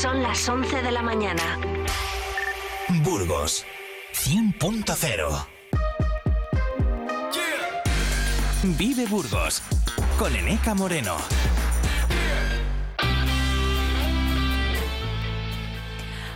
[0.00, 1.42] Son las 11 de la mañana.
[3.02, 3.66] Burgos
[4.12, 5.46] 100.0
[8.78, 9.60] Vive Burgos
[10.16, 11.16] con Eneca Moreno.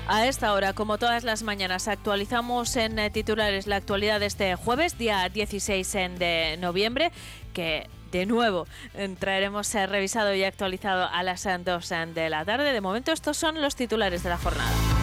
[0.09, 4.57] A esta hora, como todas las mañanas, actualizamos en eh, titulares la actualidad de este
[4.57, 7.13] jueves, día 16 de noviembre,
[7.55, 8.67] que de nuevo
[9.19, 12.73] traeremos eh, revisado y actualizado a las 2 de la tarde.
[12.73, 15.02] De momento, estos son los titulares de la jornada.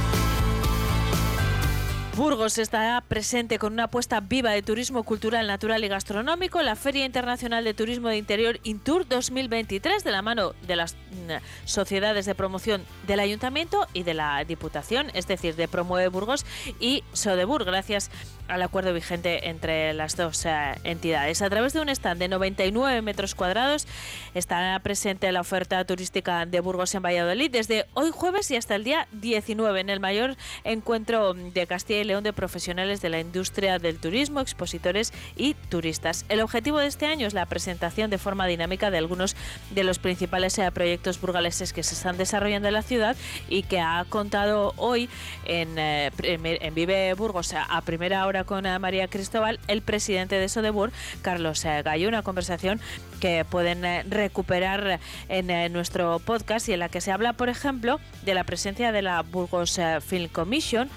[2.19, 6.75] Burgos estará presente con una apuesta viva de turismo cultural, natural y gastronómico en la
[6.75, 12.25] Feria Internacional de Turismo de Interior Intour 2023 de la mano de las mm, sociedades
[12.25, 16.45] de promoción del Ayuntamiento y de la Diputación, es decir, de Promueve Burgos
[16.81, 18.11] y Sodebur, gracias
[18.49, 21.41] al acuerdo vigente entre las dos eh, entidades.
[21.41, 23.87] A través de un stand de 99 metros cuadrados
[24.33, 28.83] estará presente la oferta turística de Burgos en Valladolid desde hoy jueves y hasta el
[28.83, 33.99] día 19 en el mayor encuentro de Castilla y De profesionales de la industria del
[33.99, 36.25] turismo, expositores y turistas.
[36.27, 39.35] El objetivo de este año es la presentación de forma dinámica de algunos
[39.69, 43.15] de los principales eh, proyectos burgaleses que se están desarrollando en la ciudad
[43.47, 45.07] y que ha contado hoy
[45.45, 50.49] en, eh, en Vive Burgos a primera hora con eh, María Cristóbal, el presidente de
[50.49, 52.81] Sodebur, Carlos Gallo, una conversación
[53.21, 58.33] que pueden recuperar en nuestro podcast y en la que se habla, por ejemplo, de
[58.33, 60.89] la presencia de la Burgos Film Commission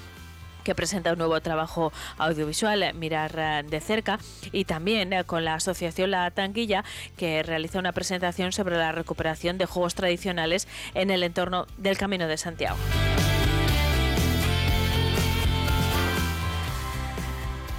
[0.63, 4.19] que presenta un nuevo trabajo audiovisual, Mirar eh, de cerca,
[4.51, 6.83] y también eh, con la Asociación La Tanguilla,
[7.17, 12.27] que realiza una presentación sobre la recuperación de juegos tradicionales en el entorno del Camino
[12.27, 12.77] de Santiago.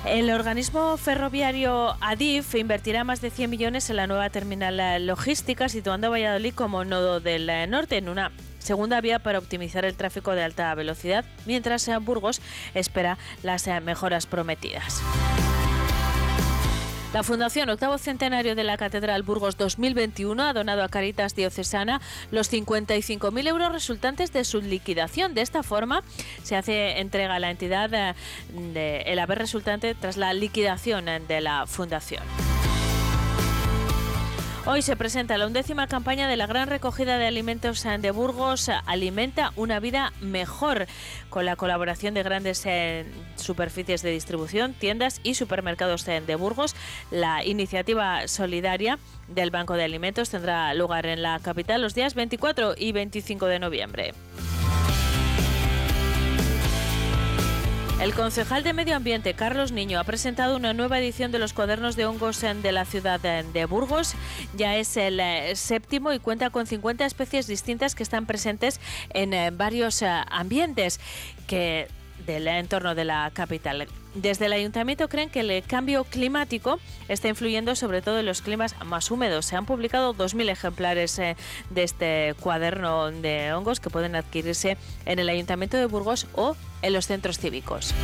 [0.07, 5.71] El organismo ferroviario ADIF invertirá más de 100 millones en la nueva terminal eh, logística,
[5.71, 8.31] situando a Valladolid como nodo del norte en una
[8.65, 12.41] segunda vía para optimizar el tráfico de alta velocidad, mientras Burgos
[12.75, 15.03] espera las eh, mejoras prometidas.
[17.15, 22.01] La Fundación Octavo Centenario de la Catedral Burgos 2021 ha donado a Caritas Diocesana
[22.33, 25.33] los 55.000 euros resultantes de su liquidación.
[25.33, 26.03] De esta forma,
[26.43, 31.41] se hace entrega a la entidad eh, el haber resultante tras la liquidación eh, de
[31.41, 32.25] la Fundación.
[34.67, 39.53] Hoy se presenta la undécima campaña de la gran recogida de alimentos de Burgos, Alimenta
[39.57, 40.87] una vida mejor,
[41.29, 43.05] con la colaboración de grandes eh,
[43.37, 46.75] superficies de distribución, tiendas y supermercados de Burgos.
[47.11, 48.99] La iniciativa solidaria
[49.29, 53.59] del Banco de Alimentos tendrá lugar en la capital los días 24 y 25 de
[53.59, 54.15] noviembre.
[58.05, 61.97] El concejal de Medio Ambiente, Carlos Niño, ha presentado una nueva edición de los cuadernos
[61.97, 64.15] de hongos de la ciudad de Burgos.
[64.55, 68.79] Ya es el eh, séptimo y cuenta con 50 especies distintas que están presentes
[69.09, 71.01] en eh, varios eh, ambientes
[71.47, 71.89] que
[72.27, 73.87] del entorno de la capital.
[74.15, 78.77] Desde el ayuntamiento creen que el cambio climático está influyendo sobre todo en los climas
[78.85, 79.47] más húmedos.
[79.47, 81.37] Se han publicado 2.000 ejemplares eh,
[81.71, 86.93] de este cuaderno de hongos que pueden adquirirse en el ayuntamiento de Burgos o en
[86.93, 87.95] los centros cívicos.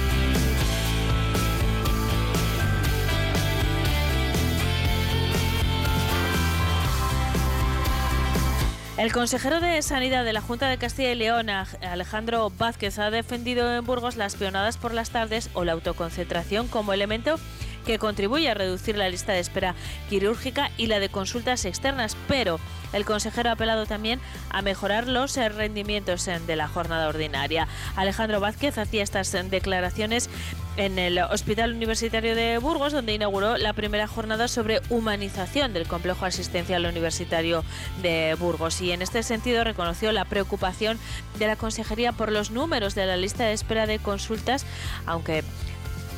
[9.00, 13.74] El consejero de Sanidad de la Junta de Castilla y León, Alejandro Vázquez, ha defendido
[13.74, 17.36] en Burgos las peonadas por las tardes o la autoconcentración como elemento
[17.84, 19.74] que contribuye a reducir la lista de espera
[20.08, 22.58] quirúrgica y la de consultas externas, pero
[22.92, 24.20] el consejero ha apelado también
[24.50, 27.68] a mejorar los rendimientos de la jornada ordinaria.
[27.96, 30.28] Alejandro Vázquez hacía estas declaraciones
[30.76, 36.24] en el Hospital Universitario de Burgos, donde inauguró la primera jornada sobre humanización del complejo
[36.24, 37.64] asistencial universitario
[38.02, 38.80] de Burgos.
[38.80, 40.98] Y en este sentido reconoció la preocupación
[41.38, 44.64] de la Consejería por los números de la lista de espera de consultas,
[45.06, 45.44] aunque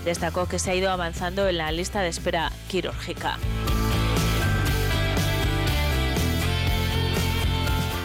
[0.05, 3.39] destacó que se ha ido avanzando en la lista de espera quirúrgica.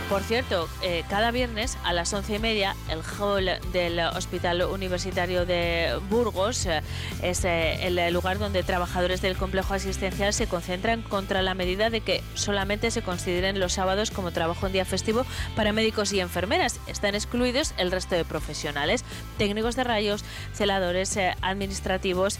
[0.09, 5.45] Por cierto, eh, cada viernes a las once y media el hall del Hospital Universitario
[5.45, 6.81] de Burgos eh,
[7.21, 11.99] es eh, el lugar donde trabajadores del complejo asistencial se concentran contra la medida de
[11.99, 15.25] que solamente se consideren los sábados como trabajo en día festivo
[15.57, 16.79] para médicos y enfermeras.
[16.87, 19.03] Están excluidos el resto de profesionales,
[19.37, 22.39] técnicos de rayos, celadores administrativos.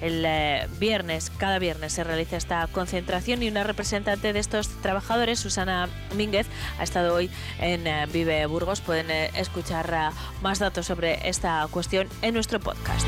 [0.00, 5.38] El eh, viernes, cada viernes se realiza esta concentración y una representante de estos trabajadores,
[5.38, 6.46] Susana Mínguez,
[6.78, 8.80] ha estado hoy en eh, Vive Burgos.
[8.80, 10.12] Pueden eh, escuchar
[10.42, 13.06] más datos sobre esta cuestión en nuestro podcast.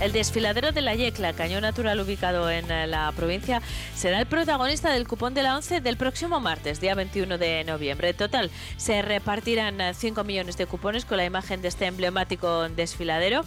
[0.00, 3.60] El desfiladero de la Yecla, cañón natural ubicado en la provincia,
[3.96, 8.14] será el protagonista del cupón de la 11 del próximo martes, día 21 de noviembre.
[8.14, 13.44] Total, se repartirán 5 eh, millones de cupones con la imagen de este emblemático desfiladero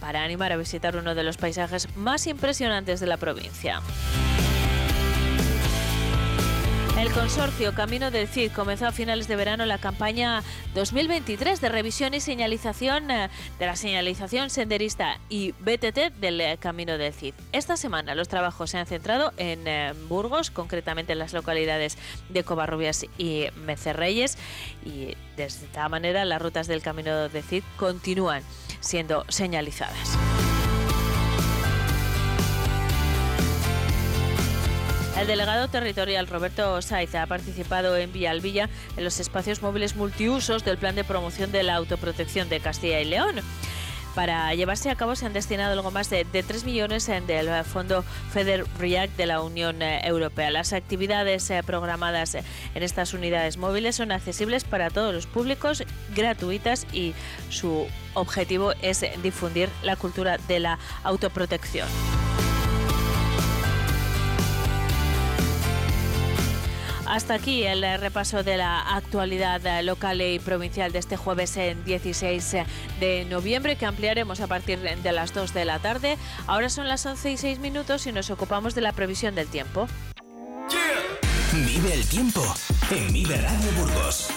[0.00, 3.80] para animar a visitar uno de los paisajes más impresionantes de la provincia.
[6.98, 10.44] El consorcio Camino del Cid comenzó a finales de verano la campaña
[10.74, 16.96] 2023 de revisión y señalización eh, de la señalización senderista y BTT del eh, Camino
[16.96, 17.34] del Cid.
[17.50, 21.98] Esta semana los trabajos se han centrado en eh, Burgos, concretamente en las localidades
[22.28, 24.38] de Covarrubias y Mecerreyes
[24.84, 28.44] y de esta manera las rutas del Camino del Cid continúan
[28.80, 30.16] siendo señalizadas.
[35.16, 40.76] El delegado territorial Roberto Saiz ha participado en Villalvilla en los espacios móviles multiusos del
[40.76, 43.36] Plan de Promoción de la Autoprotección de Castilla y León.
[44.16, 48.64] Para llevarse a cabo se han destinado algo más de, 3 millones del Fondo FEDER
[48.78, 50.50] REACT de la Unión Europea.
[50.50, 55.84] Las actividades eh, programadas en estas unidades móviles son accesibles para todos los públicos,
[56.14, 57.14] gratuitas y
[57.50, 61.88] su objetivo es difundir la cultura de la autoprotección.
[67.14, 71.56] Hasta aquí el eh, repaso de la actualidad eh, local y provincial de este jueves
[71.56, 72.66] en 16 eh,
[72.98, 76.18] de noviembre que ampliaremos a partir de las 2 de la tarde.
[76.48, 79.86] Ahora son las 11 y 6 minutos y nos ocupamos de la previsión del tiempo.
[81.52, 82.42] Vive el tiempo
[82.90, 84.28] en Vive Radio Burgos.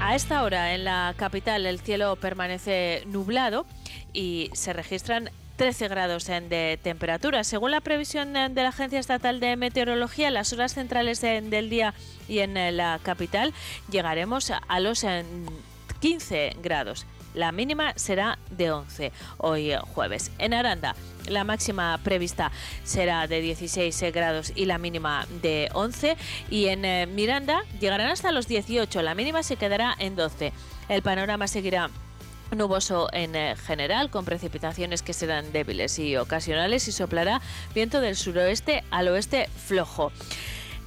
[0.00, 3.66] A esta hora en la capital el cielo permanece nublado
[4.12, 7.44] y se registran 13 grados de temperatura.
[7.44, 11.92] Según la previsión de la Agencia Estatal de Meteorología, las horas centrales del día
[12.28, 13.52] y en eh, la capital
[13.90, 15.04] llegaremos a los
[16.00, 17.04] 15 grados.
[17.34, 20.30] La mínima será de 11 hoy eh, jueves.
[20.38, 20.96] En Aranda,
[21.28, 22.50] la máxima prevista
[22.82, 26.16] será de 16 grados y la mínima de 11.
[26.48, 29.02] Y en eh, Miranda llegarán hasta los 18.
[29.02, 30.54] La mínima se quedará en 12.
[30.88, 31.90] El panorama seguirá
[32.56, 37.40] nuboso en eh, general, con precipitaciones que serán débiles y ocasionales y soplará
[37.74, 40.12] viento del suroeste al oeste flojo.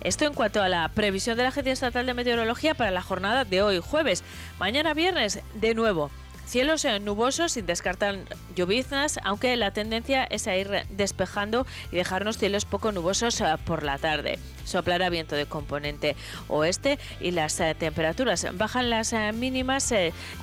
[0.01, 3.45] Esto en cuanto a la previsión de la Agencia Estatal de Meteorología para la jornada
[3.45, 4.23] de hoy jueves.
[4.59, 6.11] Mañana viernes, de nuevo,
[6.53, 8.15] Cielos nubosos sin descartar
[8.55, 13.81] lloviznas, aunque la tendencia es a ir despejando y dejarnos cielos poco nubosos eh, por
[13.81, 14.37] la tarde.
[14.63, 16.15] Soplará viento de componente
[16.49, 19.91] oeste y las eh, temperaturas bajan las eh, mínimas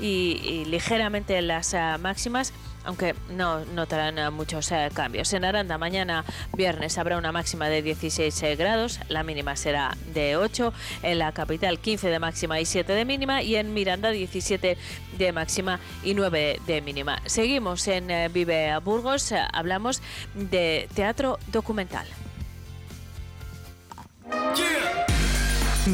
[0.01, 2.53] y, ligeramente las máximas
[2.85, 5.33] aunque no notarán eh, muchos eh, cambios.
[5.33, 6.25] En Aranda mañana
[6.57, 10.73] viernes habrá una máxima de 16 eh, grados, la mínima será de 8,
[11.03, 14.77] en la capital 15 de máxima y 7 de mínima y en Miranda 17
[15.19, 17.21] de máxima y 9 de mínima.
[17.27, 20.03] Seguimos en Vive Burgos, hablamos
[20.35, 22.07] de teatro documental.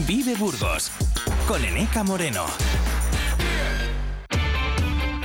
[0.06, 0.91] Vive Burgos
[1.47, 2.47] con Eneca Moreno.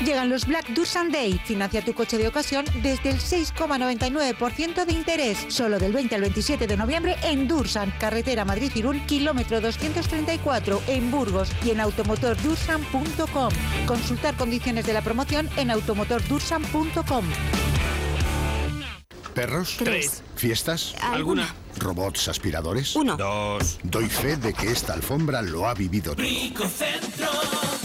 [0.06, 1.39] Llegan los Black Dursan Day.
[1.45, 5.38] Financia tu coche de ocasión desde el 6,99% de interés.
[5.50, 11.51] Solo del 20 al 27 de noviembre en Dursan, carretera Madrid-Irún, kilómetro 234, en Burgos
[11.63, 13.53] y en automotordursan.com.
[13.86, 17.25] Consultar condiciones de la promoción en automotordursan.com.
[19.35, 19.78] ¿Perros?
[19.78, 20.23] Tres.
[20.35, 20.95] ¿Fiestas?
[21.02, 21.56] ¿Alguna?
[21.78, 22.95] ¿Robots aspiradores?
[22.95, 23.16] Uno.
[23.18, 23.80] Dos.
[23.83, 26.26] Doy fe de que esta alfombra lo ha vivido todo.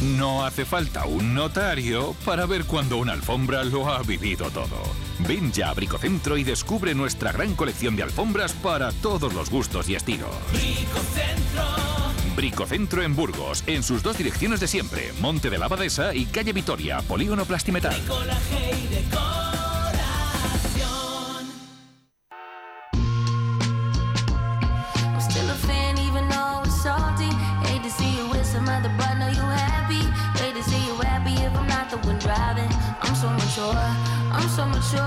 [0.03, 4.79] No hace falta un notario para ver cuando una alfombra lo ha vivido todo.
[5.21, 9.89] Ven ya a Bricocentro y descubre nuestra gran colección de alfombras para todos los gustos
[9.89, 10.35] y estilos.
[10.53, 11.65] Bricocentro.
[12.37, 16.53] Bricocentro en Burgos, en sus dos direcciones de siempre, Monte de la Abadesa y Calle
[16.53, 17.97] Vitoria, Polígono Plastimetal.
[33.59, 35.01] I'm so mature,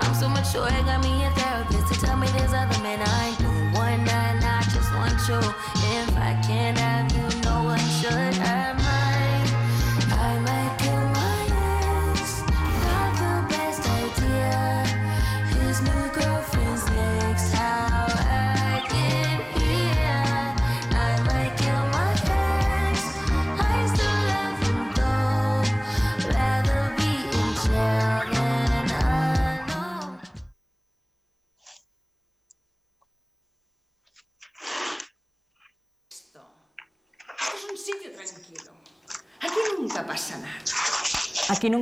[0.00, 0.62] I'm so mature.
[0.62, 3.43] I got me a therapist to tell me there's other men I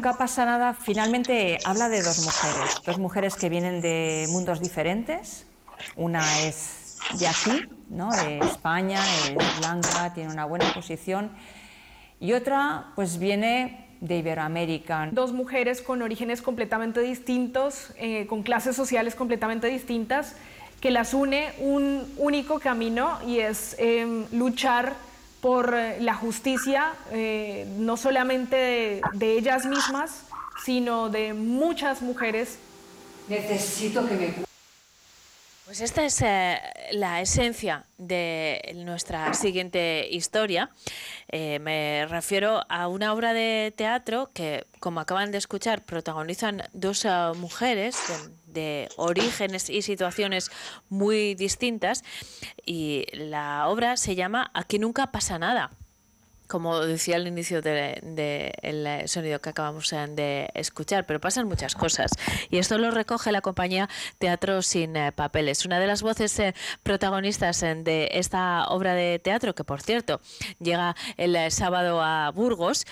[0.02, 5.47] nunca pasa nada, finalmente habla de dos mujeres, dos mujeres que vienen de mundos diferentes.
[5.94, 8.11] Una es de aquí, ¿no?
[8.11, 11.30] de España, es blanca, tiene una buena posición,
[12.18, 15.09] y otra pues viene de Iberoamérica.
[15.12, 20.35] Dos mujeres con orígenes completamente distintos, eh, con clases sociales completamente distintas,
[20.80, 24.97] que las une un único camino y es em, luchar
[25.42, 30.22] por eh, la justicia, eh, no solamente de, ellas mismas,
[30.64, 32.58] sino de muchas mujeres.
[33.28, 34.52] Necesito que me
[35.72, 40.68] pues esta es eh, la esencia de nuestra siguiente historia.
[41.28, 47.06] Eh, me refiero a una obra de teatro que, como acaban de escuchar, protagonizan dos
[47.37, 47.96] mujeres
[48.52, 50.50] de, orígenes y situaciones
[50.88, 52.04] muy distintas.
[52.64, 55.73] Y la obra se llama Aquí nunca pasa nada
[56.52, 61.75] como decía al inicio del de, sonido que acabamos eh, de escuchar, pero pasan muchas
[61.75, 62.11] cosas.
[62.50, 65.64] Y esto lo recoge la compañía Teatro sin eh, Papeles.
[65.64, 70.21] Una de las voces eh, protagonistas de esta obra de teatro, que por cierto
[70.61, 72.85] llega el sábado a Burgos,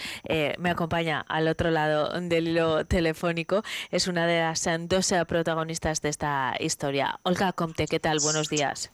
[0.58, 6.08] me acompaña al otro lado del hilo telefónico, es una de las dos protagonistas de
[6.08, 7.20] esta historia.
[7.24, 8.20] Olga Comte, ¿qué tal?
[8.20, 8.90] Buenos días.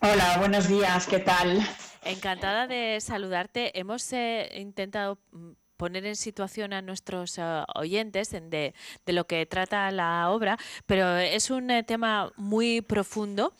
[0.00, 1.66] Hola, buenos días, ¿qué tal?
[2.04, 3.78] Encantada de saludarte.
[3.78, 8.74] Hemos eh, intentado mm, poner en situación a nuestros eh, oyentes de,
[9.06, 13.54] lo que trata la obra, pero es un eh, tema muy profundo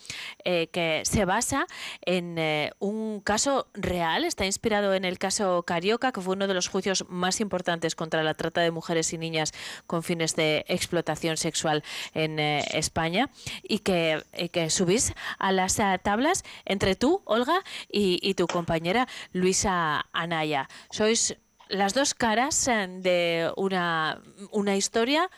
[0.45, 1.67] eh, que se basa
[2.03, 2.39] en
[2.79, 7.05] un caso real, está inspirado en el caso Carioca, que fue uno de los juicios
[7.09, 9.53] más importantes contra la trata de mujeres y niñas
[9.87, 13.31] con fines de explotación sexual en España,
[13.63, 14.23] y que,
[14.69, 20.69] subís a las tablas entre tú, Olga, y tu compañera Luisa Anaya.
[20.91, 21.37] Sois
[21.69, 25.31] las dos caras de una, una historia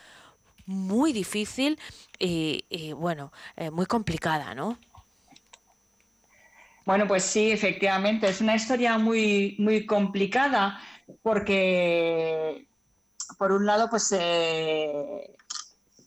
[0.66, 1.78] muy difícil
[2.18, 4.78] y, bueno, eh, muy complicada, ¿no?
[6.85, 10.80] Bueno, pues sí, efectivamente, es una historia muy, muy complicada
[11.23, 12.68] porque,
[13.38, 15.37] por un lado, pues eh,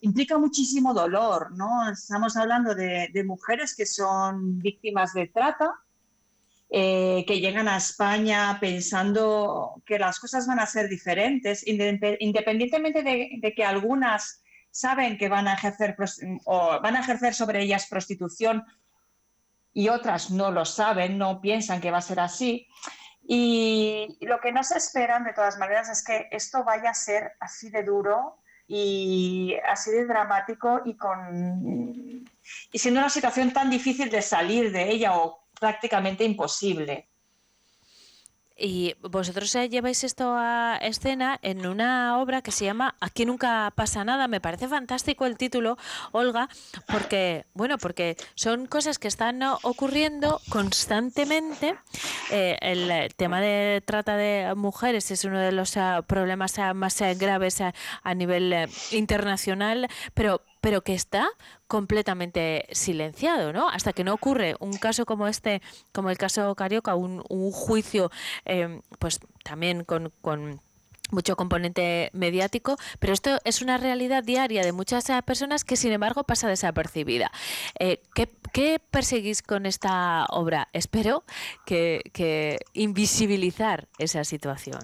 [0.02, 1.90] implica muchísimo dolor, ¿no?
[1.92, 5.74] Estamos hablando de mujeres que son víctimas de trata,
[6.72, 13.54] eh, que llegan a España pensando que las cosas van a ser diferentes, independientemente de,
[13.56, 15.96] que algunas saben que van a ejercer
[16.46, 18.64] van a ejercer sobre ellas prostitución
[19.74, 22.68] y otras no lo saben, no piensan que va a ser así.
[23.24, 27.32] Y lo que no se esperan de todas maneras es que esto vaya a ser
[27.40, 32.26] así de duro y así de dramático y con
[32.72, 37.10] y siendo una situación tan difícil de salir de ella o prácticamente imposible.
[38.62, 44.04] Y vosotros lleváis esto a escena en una obra que se llama Aquí nunca pasa
[44.04, 44.28] nada.
[44.28, 45.78] Me parece fantástico el título,
[46.12, 46.50] Olga,
[46.92, 51.78] porque bueno, porque son cosas que están ocurriendo constantemente.
[52.32, 57.00] Eh, el tema de trata de mujeres es uno de los eh, problemas eh, más
[57.18, 61.30] graves a nivel internacional, pero pero que está
[61.68, 63.70] completamente silenciado, ¿no?
[63.70, 65.62] Hasta que no ocurre un caso como este,
[65.92, 68.12] como el caso Carioca, un, juicio,
[68.46, 70.12] eh, pues también con,
[71.12, 75.92] mucho componente mediático, pero esto es una realidad diaria de muchas eh, personas que sin
[75.92, 77.32] embargo pasa desapercibida.
[77.80, 80.70] Eh, ¿qué, perseguís con esta obra?
[80.72, 81.24] Espero
[81.66, 84.82] que, invisibilizar esa situación.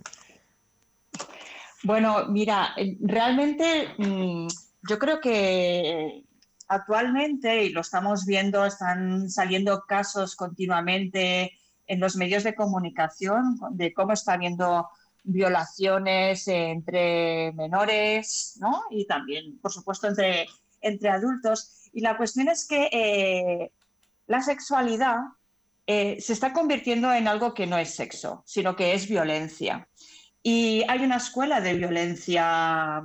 [1.83, 4.47] Bueno, mira, realmente mm,
[4.87, 6.23] yo creo que
[6.67, 11.53] actualmente, y lo estamos viendo, están saliendo casos continuamente
[11.87, 14.89] en los medios de comunicación de cómo está habiendo
[15.23, 18.83] violaciones entre menores, ¿no?
[18.89, 20.47] Y también, por supuesto, entre,
[20.81, 21.89] entre adultos.
[21.93, 23.71] Y la cuestión es que eh,
[24.27, 25.19] la sexualidad
[25.87, 29.87] eh, se está convirtiendo en algo que no es sexo, sino que es violencia.
[30.41, 33.03] Y hay una escuela de violencia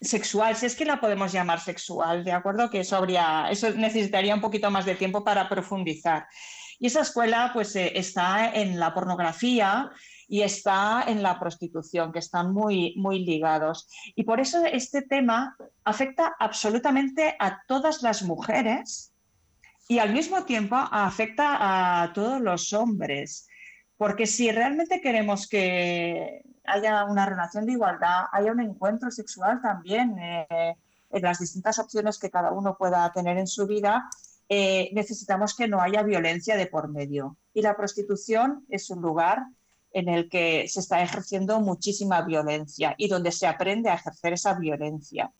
[0.00, 2.70] sexual, si es que la podemos llamar sexual, ¿de acuerdo?
[2.70, 6.26] Que eso, habría, eso necesitaría un poquito más de tiempo para profundizar.
[6.78, 9.90] Y esa escuela pues eh, está en la pornografía
[10.28, 13.88] y está en la prostitución, que están muy, muy ligados.
[14.14, 19.12] Y por eso este tema afecta absolutamente a todas las mujeres
[19.88, 23.47] y al mismo tiempo afecta a todos los hombres.
[23.98, 30.16] Porque si realmente queremos que haya una relación de igualdad, haya un encuentro sexual también
[30.18, 30.76] eh,
[31.10, 34.08] en las distintas opciones que cada uno pueda tener en su vida,
[34.48, 37.36] eh, necesitamos que no haya violencia de por medio.
[37.52, 39.42] Y la prostitución es un lugar
[39.92, 44.54] en el que se está ejerciendo muchísima violencia y donde se aprende a ejercer esa
[44.54, 45.32] violencia.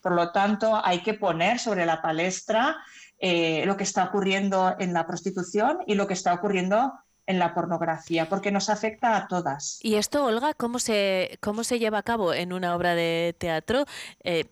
[0.00, 2.76] Por lo tanto, hay que poner sobre la palestra
[3.18, 6.92] eh, lo que está ocurriendo en la prostitución y lo que está ocurriendo
[7.28, 9.78] en la pornografía, porque nos afecta a todas.
[9.82, 13.84] ¿Y esto, Olga, cómo se, cómo se lleva a cabo en una obra de teatro?
[14.24, 14.46] Eh,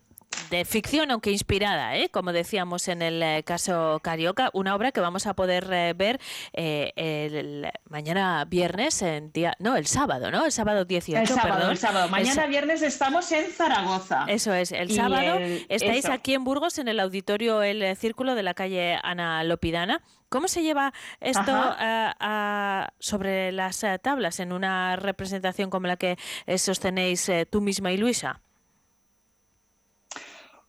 [0.51, 2.09] de ficción, aunque inspirada, ¿eh?
[2.11, 6.21] como decíamos en el eh, caso Carioca, una obra que vamos a poder eh, ver
[6.53, 10.45] el, mañana viernes, en día, no, el sábado, ¿no?
[10.45, 11.71] El sábado 18, el sábado, perdón.
[11.73, 12.09] El sábado.
[12.09, 14.25] Mañana viernes estamos en Zaragoza.
[14.29, 18.55] Eso es, el sábado estáis aquí en Burgos en el auditorio El Círculo de la
[18.55, 20.03] calle Ana Lopidana.
[20.29, 21.77] ¿Cómo se lleva esto
[22.99, 26.19] sobre las tablas en una representación como la que
[26.57, 28.41] sostenéis tú misma y Luisa?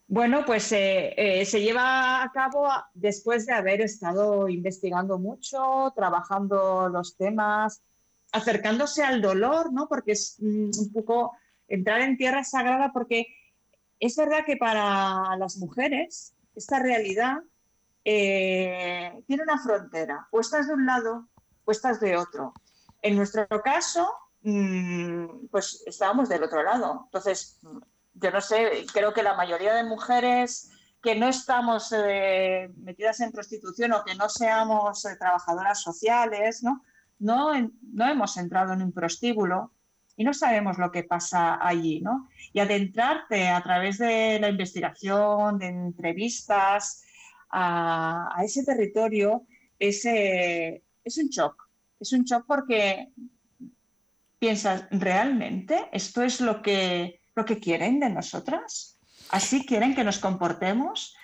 [0.10, 6.88] Bueno, pues eh, eh, se lleva a cabo después de haber estado investigando mucho, trabajando
[6.88, 7.82] los temas,
[8.32, 9.90] acercándose al dolor, ¿no?
[9.90, 11.34] Porque es mm, un poco
[11.68, 13.28] entrar en tierra sagrada, porque
[14.00, 17.40] es verdad que para las mujeres esta realidad
[18.06, 21.28] eh, tiene una frontera, o estás de un lado
[21.66, 22.54] o estás de otro.
[23.02, 24.10] En nuestro caso,
[24.42, 27.02] mm, pues estábamos del otro lado.
[27.08, 27.60] Entonces,
[28.22, 30.72] yo no sé, creo que la mayoría de mujeres
[31.02, 36.84] que no estamos eh, metidas en prostitución o que no seamos eh, trabajadoras sociales, ¿no?
[37.20, 37.54] No,
[37.94, 39.74] no hemos entrado en un prostíbulo
[40.16, 42.28] y no sabemos lo que pasa allí, ¿no?
[42.54, 47.04] Y adentrarte a través de la investigación, de entrevistas
[47.52, 49.46] a, ese territorio
[49.78, 51.70] es, es un shock.
[52.00, 53.12] Es un shock porque
[54.40, 58.98] piensas, ¿realmente esto es lo que lo que quieren de nosotras?
[59.30, 61.16] ¿Así quieren que nos comportemos?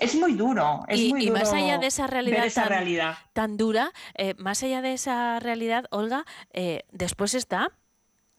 [0.00, 3.18] Es muy duro, es y, muy y más allá de esa realidad, esa tan, realidad.
[3.32, 7.70] tan, dura, eh, más allá de esa realidad, Olga, eh, después está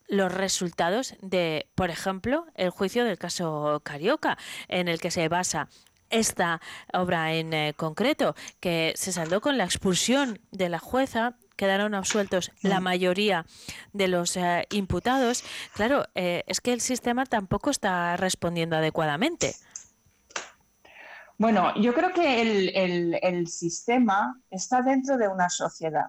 [0.07, 5.69] los resultados de, por ejemplo, el juicio del caso Carioca, en el que se basa
[6.09, 6.61] esta
[6.93, 12.53] obra en eh, concreto, que se saldó con la expulsión de la jueza quedaron absueltos
[12.61, 13.45] la mayoría
[13.91, 15.43] de los eh, imputados,
[15.73, 19.55] claro, eh, es que el sistema tampoco está respondiendo adecuadamente.
[21.37, 26.07] Bueno, yo creo que el, sistema está dentro de una sociedad.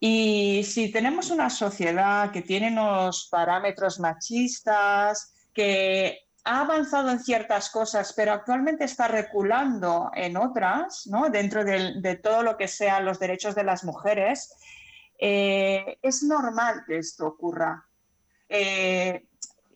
[0.00, 7.70] Y si tenemos una sociedad que tiene unos parámetros machistas, que ha avanzado en ciertas
[7.70, 11.30] cosas, pero actualmente está reculando en otras, ¿no?
[11.30, 14.54] dentro de, todo lo que sean los derechos de las mujeres,
[15.18, 17.86] eh, es normal que esto ocurra.
[18.48, 19.26] Eh,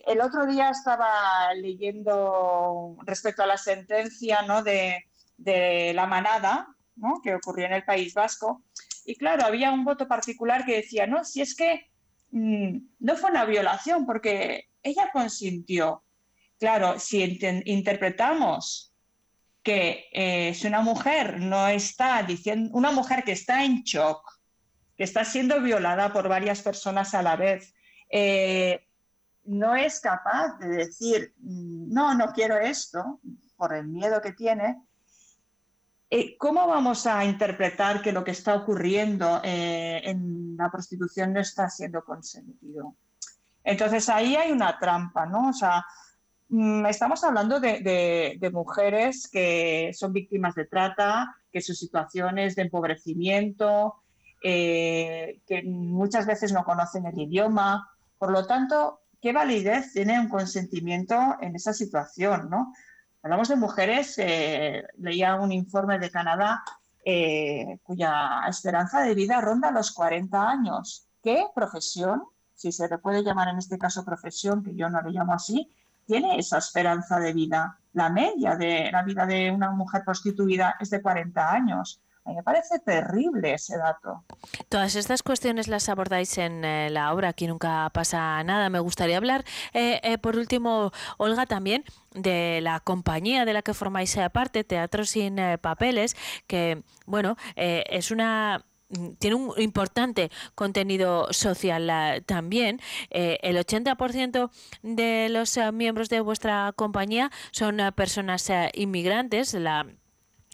[0.07, 4.63] el otro día estaba leyendo respecto a la sentencia ¿no?
[4.63, 5.05] de,
[5.95, 7.21] la manada ¿no?
[7.23, 8.63] que ocurrió en el País Vasco,
[9.07, 11.91] y claro, había un voto particular que decía, no, si es que
[12.31, 16.03] mm, no fue una violación, porque ella consintió,
[16.59, 18.93] Claro, si interpretamos
[19.63, 24.23] que eh, si una mujer no está diciendo, una mujer que está en shock,
[24.97, 27.75] que está siendo violada por varias personas a la vez,
[28.11, 28.87] eh,
[29.45, 33.21] no es capaz de decir, mm, no, no quiero esto,
[33.57, 34.83] por el miedo que tiene,
[36.11, 41.69] eh, ¿cómo vamos a interpretar que lo que está ocurriendo en la prostitución no está
[41.69, 42.97] siendo consentido?
[43.63, 45.51] Entonces ahí hay una trampa, ¿no?
[45.51, 45.85] O sea,
[46.89, 53.97] estamos hablando de, mujeres que son víctimas de trata, que sus situaciones de empobrecimiento,
[54.43, 57.91] eh, que muchas veces no conocen el idioma.
[58.19, 62.49] Por lo tanto, ¿qué validez tiene un consentimiento en esa situación?
[62.49, 62.73] ¿no?
[63.23, 66.63] Hablamos de mujeres, eh, leía un informe de Canadá
[67.05, 71.09] eh, cuya esperanza de vida ronda los 40 años.
[71.23, 72.23] ¿Qué profesión,
[72.55, 75.71] si se le puede llamar en este caso profesión, que yo no le llamo así,
[76.09, 77.79] tiene esa esperanza de vida.
[77.93, 82.01] La media de la vida de una mujer prostituida es de 40 años.
[82.25, 84.25] A mí me parece terrible ese dato.
[84.71, 88.71] Todas estas cuestiones las abordáis en eh, la obra, aquí nunca pasa nada.
[88.71, 89.45] Me gustaría hablar,
[89.75, 95.05] eh, eh, por último, Olga, también de la compañía de la que formáis parte, Teatro
[95.05, 96.17] Sin Papeles,
[96.47, 98.65] que, bueno, es una
[99.19, 102.81] tiene un importante contenido social eh, también.
[103.11, 104.51] Eh, el 80%
[104.83, 109.55] de los eh, miembros de vuestra compañía son personas inmigrantes.
[109.55, 109.87] La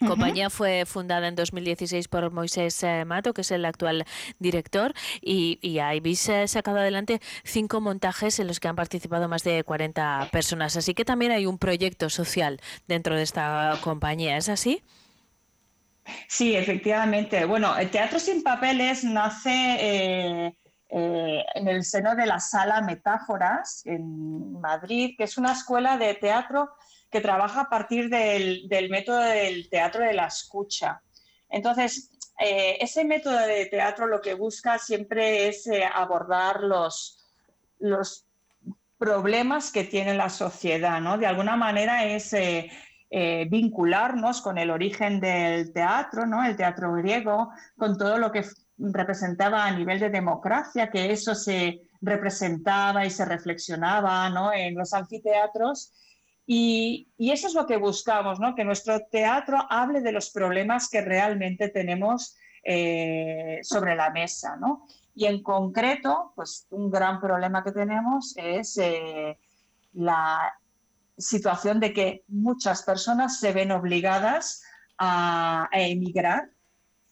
[0.07, 4.05] compañía fue fundada en 2016 por Moisés Mato, que es el actual
[4.38, 9.62] director, y, y habéis sacado adelante cinco montajes en los que han participado más de
[9.62, 10.77] 40 personas.
[10.77, 14.37] Así que también hay un proyecto social dentro de esta compañía.
[14.37, 14.83] ¿Es así?
[16.29, 17.45] Sí, efectivamente.
[17.45, 20.57] Bueno, el Teatro sin Papeles nace eh,
[20.88, 26.14] eh, en el seno de la Sala Metáforas en Madrid, que es una escuela de
[26.14, 26.71] teatro
[27.11, 31.01] que trabaja a partir del, método del teatro de la escucha.
[31.49, 37.21] Entonces, eh, ese método de teatro lo que busca siempre es abordar los
[38.99, 41.19] problemas que tiene la sociedad, ¿no?
[41.19, 42.35] De alguna manera es
[43.11, 46.45] vincularnos con el origen del teatro, ¿no?
[46.45, 48.45] El teatro griego, con todo lo que
[48.79, 54.53] representaba a nivel de democracia, que eso se representaba y se reflexionaba ¿no?
[54.53, 55.93] en los anfiteatros.
[56.47, 58.55] Y, eso es lo que buscamos, ¿no?
[58.55, 64.57] que nuestro teatro hable de los problemas que realmente tenemos eh, sobre la mesa.
[64.57, 64.87] ¿no?
[65.14, 69.38] Y en concreto, pues un gran problema que tenemos es eh,
[69.95, 70.53] la
[71.16, 74.62] situación de que muchas personas se ven obligadas
[74.98, 76.55] a emigrar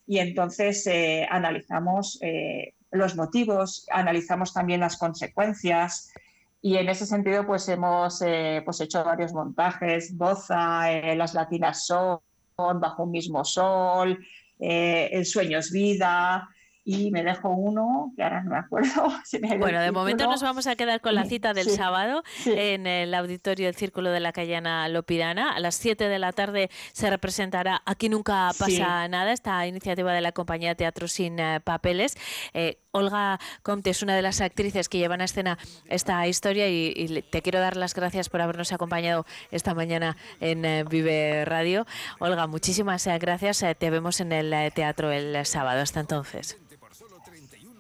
[0.07, 6.13] y entonces eh, analizamos eh, los motivos, analizamos también las consecuencias
[6.61, 12.21] y en ese sentido pues hemos eh, pues hecho varios montajes, Boza, Las Latinas Son,
[12.57, 14.19] Bajo un mismo sol,
[14.59, 16.49] El sueño es vida,
[16.85, 19.13] y me dejo uno que ahora no me acuerdo.
[19.59, 23.67] bueno, de momento nos vamos a quedar con la cita del sábado en el auditorio
[23.67, 25.53] del Círculo de la Cayana Lopirana.
[25.55, 30.21] A las 7 de la tarde se representará Aquí nunca pasa nada, esta iniciativa de
[30.21, 32.17] la compañía Teatro sin eh, Papeles.
[32.53, 37.23] Eh, Olga Comte es una de las actrices que llevan a escena esta historia y,
[37.31, 41.87] te quiero dar las gracias por habernos acompañado esta mañana en eh, Vive Radio.
[42.19, 43.65] Olga, muchísimas gracias.
[43.79, 45.81] te vemos en el teatro el sábado.
[45.81, 46.59] Hasta entonces.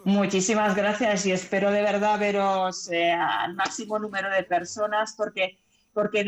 [0.04, 5.60] Muchísimas gracias y espero de verdad veros eh, al máximo número de personas porque,
[5.92, 6.26] porque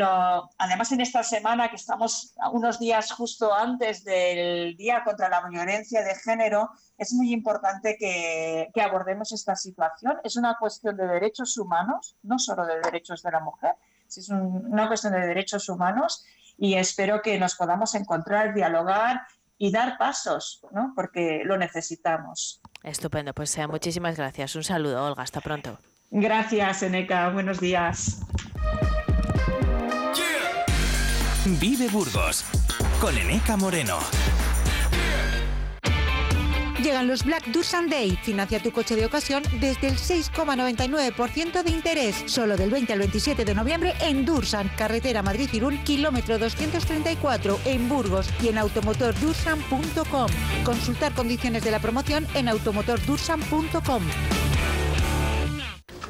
[0.58, 6.04] además en esta semana que estamos unos días justo antes del Día contra la Violencia
[6.04, 10.18] de Género, es muy importante que, que abordemos esta situación.
[10.22, 13.74] Es una cuestión de derechos humanos, no solo de derechos de la mujer,
[14.06, 16.24] es una cuestión de derechos humanos
[16.56, 19.22] y espero que nos podamos encontrar, dialogar
[19.58, 20.92] y dar pasos, ¿no?
[20.94, 22.60] porque lo necesitamos.
[22.84, 24.54] Estupendo, pues eh, muchísimas gracias.
[24.54, 25.78] Un saludo, Olga, hasta pronto.
[26.10, 28.20] Gracias, Eneca, buenos días.
[31.60, 32.44] Vive Burgos
[33.00, 33.98] con Eneca Moreno.
[36.84, 38.18] Llegan los Black Dursan Day.
[38.22, 42.14] Financia tu coche de ocasión desde el 6,99% de interés.
[42.26, 48.28] Solo del 20 al 27 de noviembre en Dursan, carretera Madrid-Irún, kilómetro 234, en Burgos
[48.42, 50.26] y en automotordursan.com.
[50.62, 54.02] Consultar condiciones de la promoción en automotordursan.com.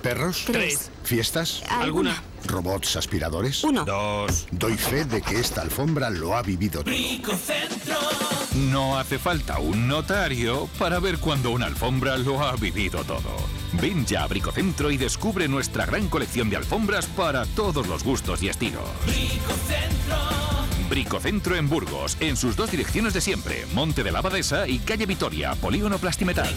[0.03, 0.43] ¿Perros?
[0.45, 0.91] Tres.
[1.05, 1.63] ¿Fiestas?
[1.71, 2.21] ¿Alguna?
[2.47, 3.63] ¿Robots aspiradores?
[3.63, 3.85] Uno.
[3.85, 4.49] Dos.
[4.51, 6.93] Doy fe de que esta alfombra lo ha vivido todo.
[8.55, 13.35] No hace falta un notario para ver cuando una alfombra lo ha vivido todo.
[13.73, 18.45] Ven ya a Bricocentro y descubre nuestra gran colección de alfombras para todos los gustos
[18.45, 18.89] y estilos.
[19.07, 20.17] Bricocentro.
[20.89, 25.07] Bricocentro en Burgos, en sus dos direcciones de siempre, Monte de la Abadesa y Calle
[25.07, 26.55] Vitoria, Polígono Plastimetal.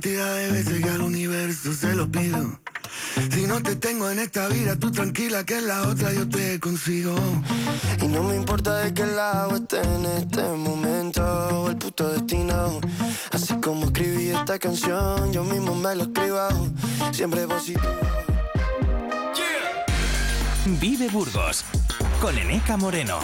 [0.00, 2.60] Cantidad de veces que al universo se lo pido.
[3.32, 6.60] Si no te tengo en esta vida, tú tranquila que en la otra yo te
[6.60, 7.16] consigo.
[8.00, 12.78] Y no me importa de qué lado esté en este momento o el puto destino.
[13.32, 16.48] Así como escribí esta canción, yo mismo me lo escribo.
[17.10, 17.82] Siempre positivo.
[20.80, 21.64] Vive Burgos
[22.20, 23.18] con Eneca Moreno.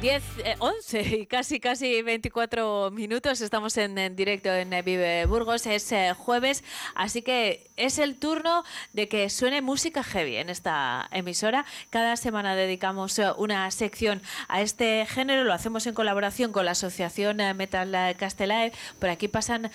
[0.00, 0.22] 10,
[0.60, 3.40] 11 eh, y casi, casi 24 minutos.
[3.40, 5.66] Estamos en, directo en eh, Vive Burgos.
[5.66, 6.62] Es eh, jueves,
[6.94, 11.64] así que es el turno de que suene música heavy en esta emisora.
[11.90, 15.42] Cada semana dedicamos una sección a este género.
[15.42, 18.72] Lo hacemos en colaboración con la Asociación Metal Castelae.
[19.00, 19.68] Por aquí pasan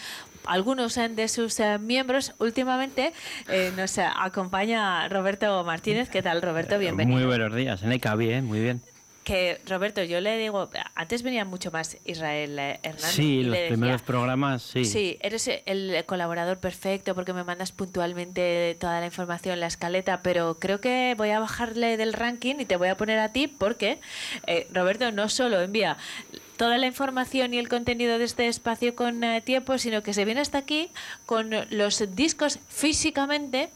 [0.45, 2.33] algunos de sus miembros.
[2.39, 3.12] Últimamente
[3.75, 6.09] nos acompaña Roberto Martínez.
[6.09, 6.79] ¿Qué tal, Roberto?
[6.79, 7.17] Bienvenido.
[7.17, 7.83] Muy buenos días.
[7.83, 8.92] Eneca, bien, muy bien
[9.23, 13.12] que Roberto, yo le digo, antes venía mucho más Israel eh, Hernández.
[13.12, 14.86] Sí, los primeros programas, sí.
[14.86, 20.57] Sí, eres el colaborador perfecto porque me mandas puntualmente toda la información, la escaleta, pero
[20.59, 23.99] creo que voy a bajarle del ranking y te voy a poner a ti porque
[24.47, 25.97] eh, Roberto no solo envía
[26.57, 30.25] toda la información y el contenido de este espacio con eh, tiempo, sino que se
[30.25, 30.89] viene hasta aquí
[31.25, 33.69] con los discos físicamente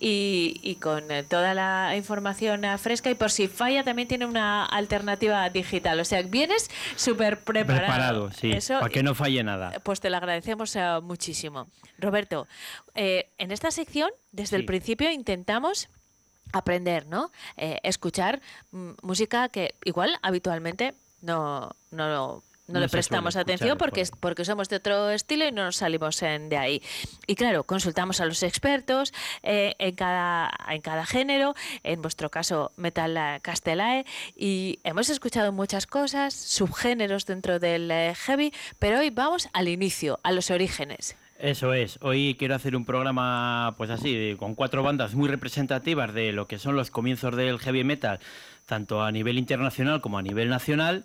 [0.00, 4.64] y, con eh, toda la información eh, fresca y por si falla también tiene una
[4.64, 6.00] alternativa digital.
[6.00, 8.28] O sea, vienes súper preparado.
[8.28, 9.80] Preparado, sí, para que no falle nada.
[9.82, 11.68] Pues te lo agradecemos muchísimo.
[11.98, 12.46] Roberto,
[12.94, 15.88] en esta sección, desde el principio intentamos
[16.52, 17.30] aprender, ¿no?
[17.56, 24.68] escuchar mm, música que igual habitualmente no, no, no, le prestamos atención porque, porque somos
[24.68, 26.82] de otro estilo y no nos salimos de ahí.
[27.26, 32.72] Y claro, consultamos a los expertos eh, en, cada, en cada género, en vuestro caso
[32.76, 39.48] Metal Castelae, y hemos escuchado muchas cosas, subgéneros dentro del eh, heavy, pero hoy vamos
[39.52, 41.16] al inicio, a los orígenes.
[41.38, 46.32] Eso es, hoy quiero hacer un programa pues así, con cuatro bandas muy representativas de
[46.32, 48.20] lo que son los comienzos del heavy metal,
[48.66, 51.04] tanto a nivel internacional como a nivel nacional.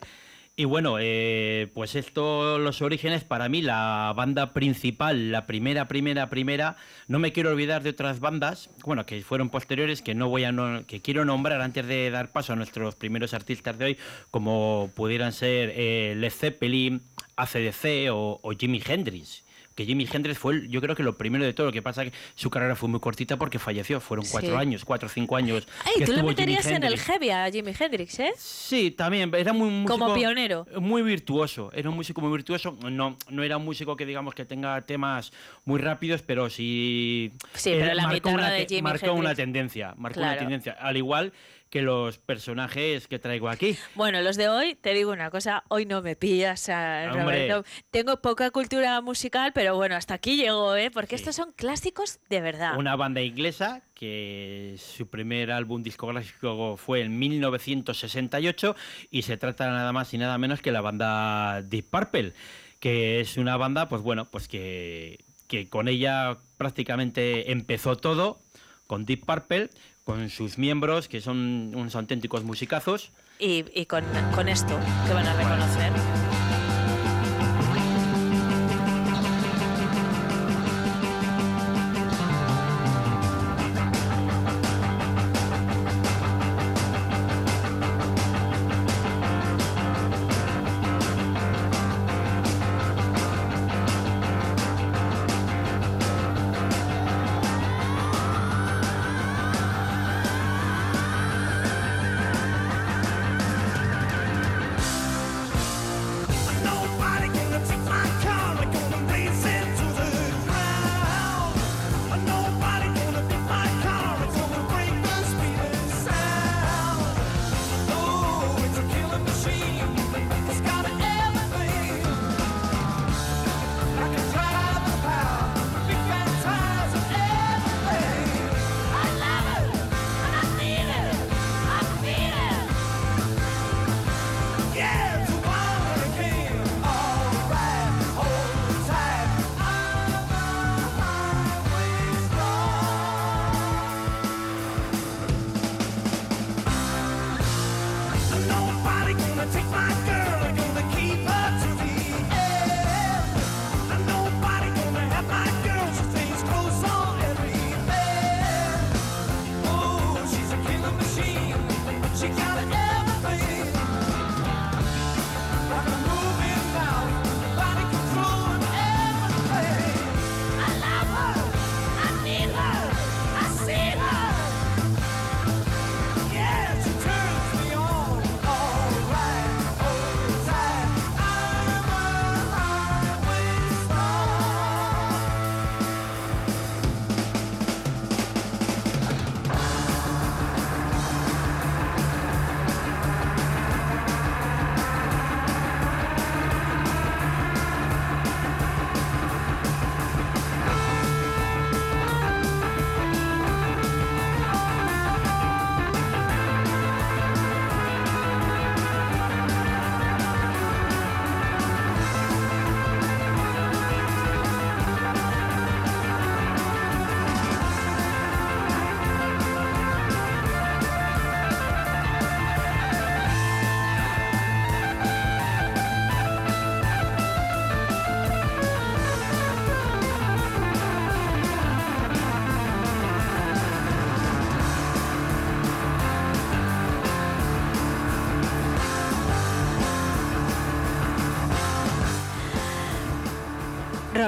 [0.57, 6.29] Y bueno, eh, pues esto, los orígenes, para mí la banda principal, la primera, primera,
[6.29, 6.75] primera,
[7.07, 10.53] no me quiero olvidar de otras bandas, bueno, que fueron posteriores, que no voy a
[10.85, 13.97] que quiero nombrar antes de dar paso a nuestros primeros artistas de hoy,
[14.29, 17.01] como pudieran ser eh, Led Zeppelin,
[17.37, 21.53] ACDC o, o Jimi Hendrix que Jimi Hendrix fue, yo creo que lo primero de
[21.53, 21.67] todo.
[21.67, 23.99] Lo que pasa es que su carrera fue muy cortita porque falleció.
[23.99, 25.67] Fueron cuatro años, cuatro o cinco años.
[25.85, 28.33] Ay, tú le meterías en el heavy a Jimi Hendrix, ¿eh?
[28.37, 29.33] Sí, también.
[29.33, 30.65] Era muy músico, Como pionero.
[30.79, 31.71] Muy virtuoso.
[31.73, 32.77] Era un músico muy virtuoso.
[32.89, 35.31] No, no era un músico que digamos que tenga temas
[35.65, 37.31] muy rápidos, pero sí.
[37.53, 39.93] Sí, pero la marcó, una, de Jimi marcó una tendencia.
[39.97, 40.73] Marcó una tendencia.
[40.73, 41.31] Al igual
[41.71, 43.77] que los personajes que traigo aquí.
[43.95, 47.63] Bueno, los de hoy, te digo una cosa, hoy no me pillas, Roberto.
[47.89, 50.91] Tengo poca cultura musical, pero bueno, hasta aquí llego, ¿eh?
[50.91, 52.77] Porque estos son clásicos de verdad.
[52.77, 58.75] Una banda inglesa que su primer álbum discográfico fue en 1968
[59.09, 62.33] y se trata nada más y nada menos que la banda Deep Purple,
[62.81, 68.41] que es una banda, pues bueno, pues que, que con ella prácticamente empezó todo,
[68.87, 69.69] con Deep Purple,
[70.03, 73.11] con sus miembros, que son unos auténticos musicazos.
[73.39, 74.03] Y, y con,
[74.35, 76.10] con esto que van a reconocer.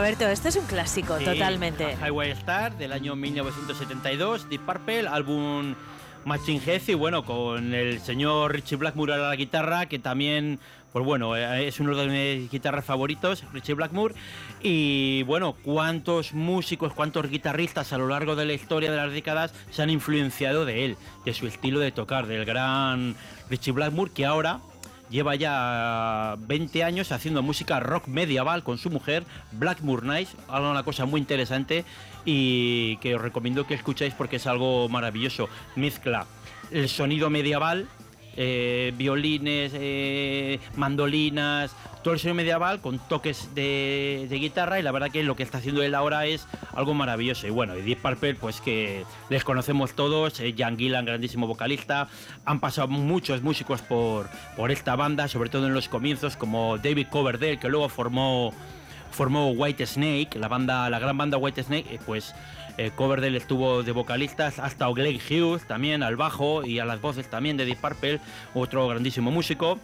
[0.03, 1.95] Roberto, este es un clásico, Sí, totalmente.
[2.05, 5.75] Highway Star del año 1972, Deep Purple, álbum
[6.25, 10.59] Machine Head y bueno, con el señor Richie Blackmore a la guitarra, que también,
[10.91, 14.13] pues bueno, eh, es uno de mis guitarras favoritos, Richie Blackmore.
[14.61, 19.53] Y bueno, cuántos músicos, cuántos guitarristas a lo largo de la historia de las décadas
[19.71, 23.15] se han influenciado de él, de su estilo de tocar, del gran
[23.49, 24.59] Richie Blackmore, que ahora
[25.13, 30.81] lleva ya 20 años haciendo música rock medieval con su mujer, Blackmore Nights, algo una
[30.81, 31.85] cosa muy interesante
[32.25, 35.49] y que os recomiendo que escuchéis porque es algo maravilloso.
[35.75, 36.25] Mezcla
[36.71, 37.87] el sonido medieval,
[38.35, 45.09] eh, violines, eh, mandolinas, todo el sonido medieval con toques de, guitarra y la verdad
[45.09, 47.47] que lo que está haciendo él ahora es algo maravilloso.
[47.47, 47.99] Y bueno, y Deep
[48.39, 52.07] pues que les conocemos todos, eh, Jan Gillan, grandísimo vocalista,
[52.45, 57.07] han pasado muchos músicos por, por esta banda, sobre todo en los comienzos, como David
[57.09, 58.53] Coverdale, que luego formó
[59.11, 62.33] formó White Snake, la banda, la gran banda White Snake, pues
[62.77, 67.29] eh, Coverdale estuvo de vocalistas, hasta Glenn Hughes también al bajo y a las voces
[67.29, 68.19] también de Deep Purple,
[68.53, 69.79] otro grandísimo músico.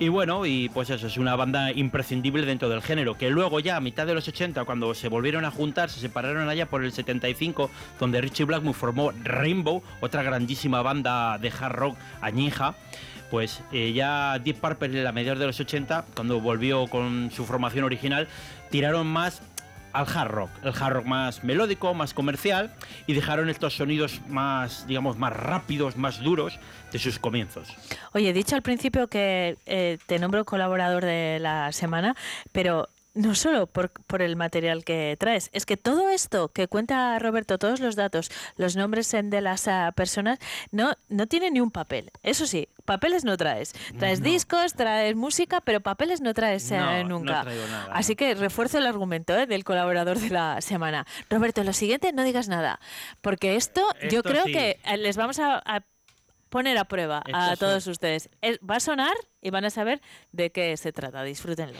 [0.00, 3.76] Y bueno, y pues eso, es una banda imprescindible dentro del género, que luego ya
[3.76, 6.92] a mitad de los 80, cuando se volvieron a juntar, se separaron allá por el
[6.92, 12.76] 75, donde Richie Blackmore formó Rainbow, otra grandísima banda de hard rock añija,
[13.28, 17.44] pues eh, ya Deep Purple en la mediados de los 80, cuando volvió con su
[17.44, 18.28] formación original,
[18.70, 19.42] tiraron más
[19.98, 22.72] al hard rock, el hard rock más melódico, más comercial,
[23.06, 26.58] y dejaron estos sonidos más, digamos, más rápidos, más duros
[26.92, 27.68] de sus comienzos.
[28.12, 32.14] Oye, he dicho al principio que eh, te nombro colaborador de la semana,
[32.52, 37.18] pero no solo por, por el material que traes, es que todo esto que cuenta
[37.18, 40.38] Roberto, todos los datos, los nombres de las ah, personas,
[40.70, 42.10] no, no tiene ni un papel.
[42.22, 43.72] Eso sí, papeles no traes.
[43.98, 47.42] Traes discos, traes música, pero papeles no traes eh, No, nunca.
[47.44, 51.04] nada, Así que refuerzo el argumento eh, del colaborador de la semana.
[51.28, 52.78] Roberto, lo siguiente, no digas nada,
[53.20, 54.52] porque esto, yo creo sí.
[54.52, 55.80] que eh, les vamos a- a
[56.50, 57.90] poner a prueba a todos sí.
[57.90, 58.30] ustedes.
[58.42, 60.00] Es- va a sonar y van a saber
[60.32, 61.22] de qué se trata.
[61.24, 61.78] Disfrútenlo.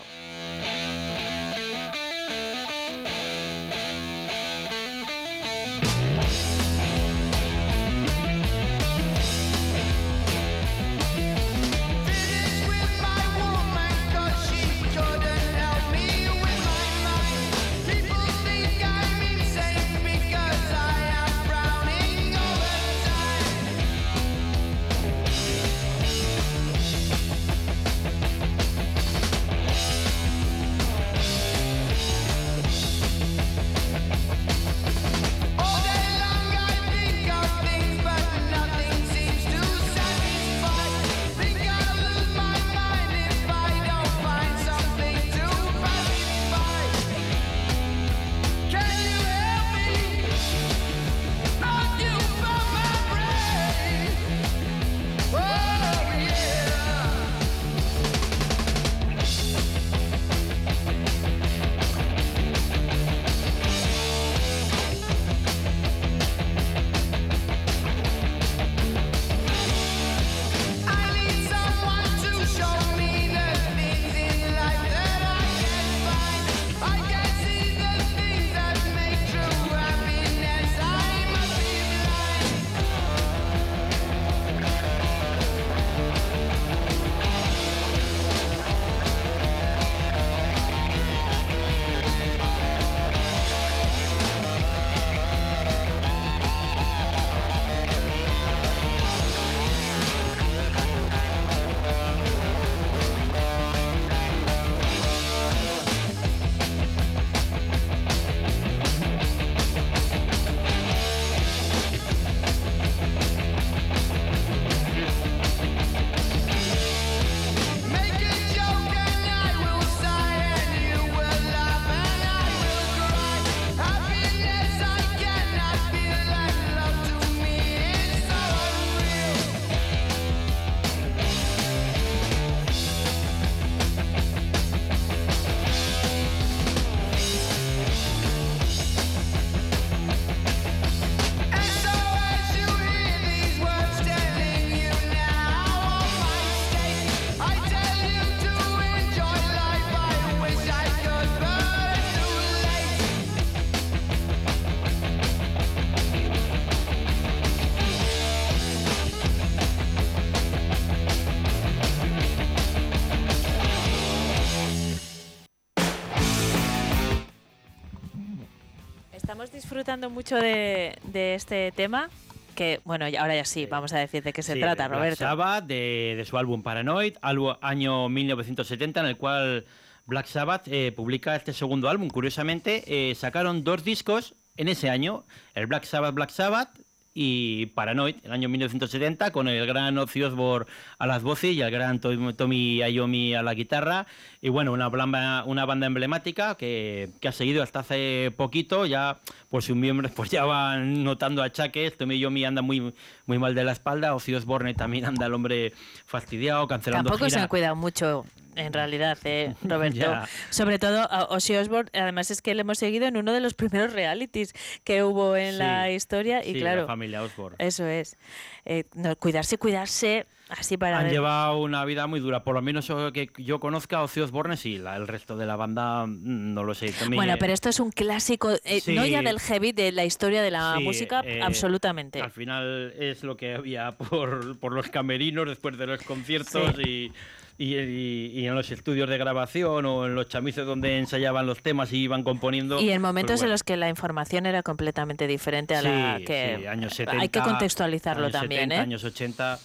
[169.69, 172.09] Disfrutando mucho de, de este tema.
[172.55, 174.99] Que, bueno, ahora ya sí, vamos a decir de qué se Sí, trata, de Black
[174.99, 175.19] Roberto.
[175.19, 179.67] Sabbath, de, de su álbum Paranoid, álbum año 1970, en el cual
[180.07, 182.09] Black Sabbath eh, publica este segundo álbum.
[182.09, 186.71] Curiosamente, eh, sacaron dos discos en ese año, el Black Sabbath, Black Sabbath
[187.15, 191.71] y Paranoid, el año 1970, con el gran Ozzy Osbourne a las voces y el
[191.71, 194.07] gran Tom- Tommy Iommi a la guitarra.
[194.41, 199.19] Y bueno, una, blamba- una banda emblemática que, que ha seguido hasta hace poquito, ya
[199.51, 202.95] pues sus miembros pues ya van notando achaques, Tommy Iommi anda muy,
[203.27, 205.73] muy mal de la espalda, Ozzy Osbourne también anda el hombre
[206.07, 208.25] fastidiado, cancelando Tampoco se han cuidado mucho,
[208.59, 209.97] en realidad, eh, Roberto.
[209.99, 210.29] Ya.
[210.51, 213.55] Sobre todo a Ozzy Osbourne, además es que le hemos seguido en uno de los
[213.55, 214.53] primeros realities
[214.85, 217.57] que hubo en Sí, la historia y sí, claro, la familia Osbourne.
[217.59, 218.17] eso es.
[218.65, 222.61] Eh, no, cuidarse, cuidarse, así para Han ver- llevado una vida muy dura, por lo
[222.63, 226.53] menos que yo conozca a Ozzy Osbourne, sí, la- el resto de la banda mm,
[226.55, 226.93] no lo sé.
[226.93, 228.95] Tommy, Bueno, eh, pero esto es un clásico, eh, Sí.
[228.95, 232.21] no ya del heavy, de la historia de la música, eh, absolutamente.
[232.21, 237.13] Al final es lo que había por, por los camerinos después de los conciertos y,
[237.59, 241.61] y, y- y en los estudios de grabación o en los chamices donde ensayaban los
[241.61, 242.79] temas y iban componiendo.
[242.81, 243.53] Y en pues momentos en bueno.
[243.53, 247.29] los que la información era completamente diferente a la Sí, que sí, años 70, hay
[247.29, 248.79] que contextualizarlo años también, 70, ¿eh?
[248.79, 249.59] años 80.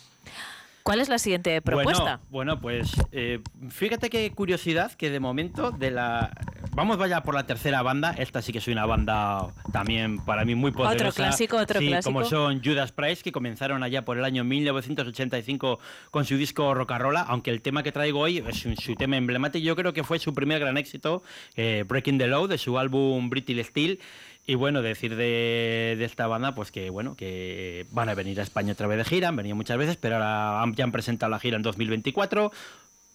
[0.83, 2.19] ¿Cuál es la siguiente propuesta?
[2.29, 6.31] Bueno, bueno, pues eh, fíjate qué curiosidad que de momento de la...
[6.75, 10.55] Vamos vaya por la tercera banda, esta sí que es una banda también para mí
[10.55, 11.15] muy poderosa.
[11.15, 12.11] clásico, otro Sí, clásico.
[12.13, 15.79] como son Judas Priest, que comenzaron allá por el año 1985
[16.11, 19.63] con su disco Rocarola, aunque el tema que traigo hoy es su, su tema emblemático,
[19.63, 21.23] yo creo que fue su primer gran éxito,
[21.55, 23.99] eh, Breaking the Law, de su álbum Brittle Steel.
[24.45, 28.73] Y bueno, decir de, esta banda, pues que bueno, que van a venir a España
[28.73, 31.39] otra vez de gira, han venido muchas veces, pero ahora han- ya han presentado la
[31.39, 32.51] gira en 2024.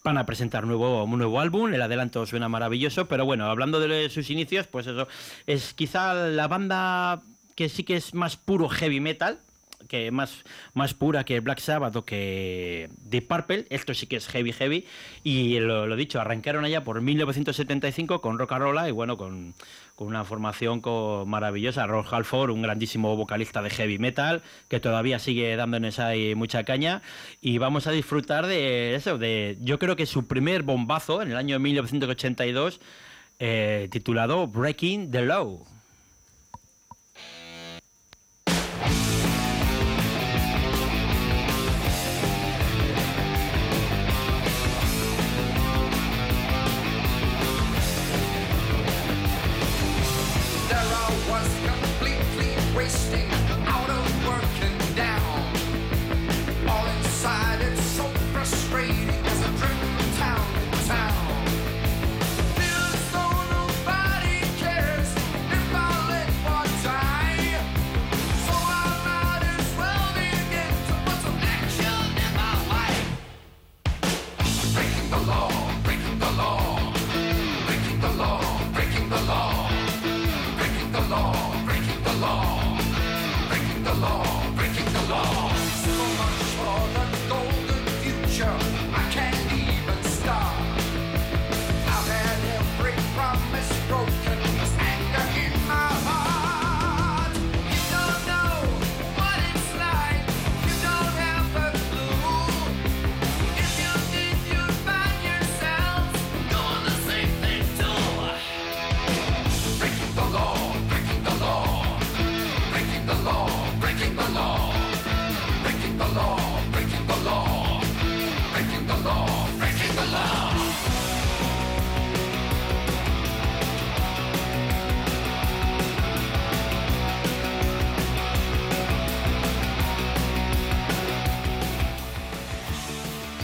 [0.05, 4.09] Van a presentar nuevo, un nuevo álbum, el adelanto suena maravilloso, pero bueno, hablando de
[4.09, 5.07] sus inicios, pues eso,
[5.47, 7.21] es quizá la banda
[7.57, 9.39] que sí que es más puro heavy metal,
[9.89, 14.29] que más, más pura que Black Sabbath o que Deep Purple, esto sí que es
[14.29, 14.87] heavy heavy,
[15.25, 19.55] y lo, lo dicho, arrancaron allá por 1975 con Rock and Roll y bueno, con,
[19.99, 25.19] con una formación co- maravillosa, Ron Halford, un grandísimo vocalista de heavy metal, que todavía
[25.19, 27.03] sigue dándonos ahí mucha caña,
[27.41, 31.37] y vamos a disfrutar de eso, de yo creo que su primer bombazo en el
[31.37, 32.81] año 1982,
[33.41, 35.65] eh, titulado Breaking the Law.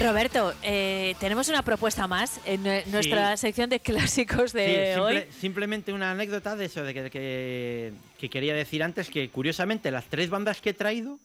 [0.04, 5.00] Roberto, eh, tenemos una propuesta más en nue- nuestra sección de clásicos de Sí, simple-
[5.18, 5.24] hoy.
[5.40, 10.04] simplemente una anécdota de eso, de que, que- que quería decir antes, que curiosamente las
[10.04, 11.18] tres bandas que he traído,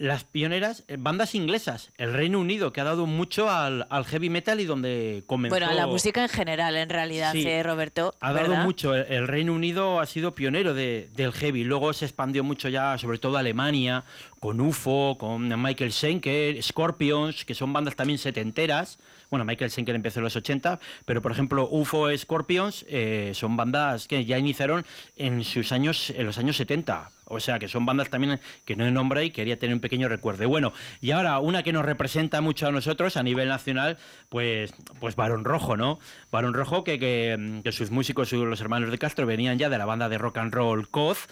[0.00, 4.30] las pioneras, eh, bandas inglesas, el Reino Unido, que ha dado mucho al, al heavy
[4.30, 5.52] metal y donde comenzó...
[5.52, 7.46] Bueno, a la música en general, en realidad, Sí.
[7.46, 8.14] eh, Roberto.
[8.20, 12.06] Ha dado mucho, el, el Reino Unido ha sido pionero de- del heavy, luego se
[12.06, 14.04] expandió mucho ya, sobre todo Alemania,
[14.38, 18.98] con UFO, con Michael Schenker, Scorpions, que son bandas también setenteras.
[19.28, 24.08] Bueno, Michael Schenker empezó en los 80, pero por ejemplo UFO, Scorpions eh, son bandas
[24.08, 24.86] que ya iniciaron
[25.16, 27.10] en sus años, en los años 70.
[27.30, 30.08] O sea que son bandas también que no he nombrado y quería tener un pequeño
[30.08, 30.48] recuerdo.
[30.48, 35.16] Bueno, y ahora una que nos representa mucho a nosotros a nivel nacional, pues, pues
[35.16, 35.98] Barón Rojo, ¿no?
[36.30, 39.86] Barón Rojo, que, que, que sus músicos, los hermanos de Castro, venían ya de la
[39.86, 41.28] banda de rock and roll Coz.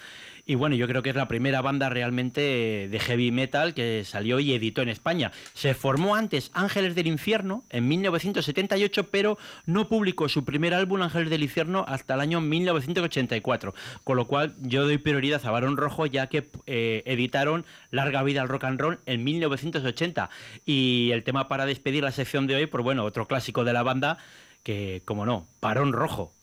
[0.49, 4.39] Y bueno, yo creo que es la primera banda realmente de heavy metal que salió
[4.39, 5.31] y editó en España.
[5.53, 9.37] Se formó antes Ángeles del Infierno en 1978, pero
[9.67, 13.75] no publicó su primer álbum Ángeles del Infierno hasta el año 1984.
[14.03, 18.41] Con lo cual yo doy prioridad a Barón Rojo ya que eh, editaron Larga Vida
[18.41, 20.31] al Rock and Roll en 1980.
[20.65, 23.83] Y el tema para despedir la sección de hoy, pues bueno, otro clásico de la
[23.83, 24.17] banda
[24.63, 26.33] que, como no, Barón Rojo.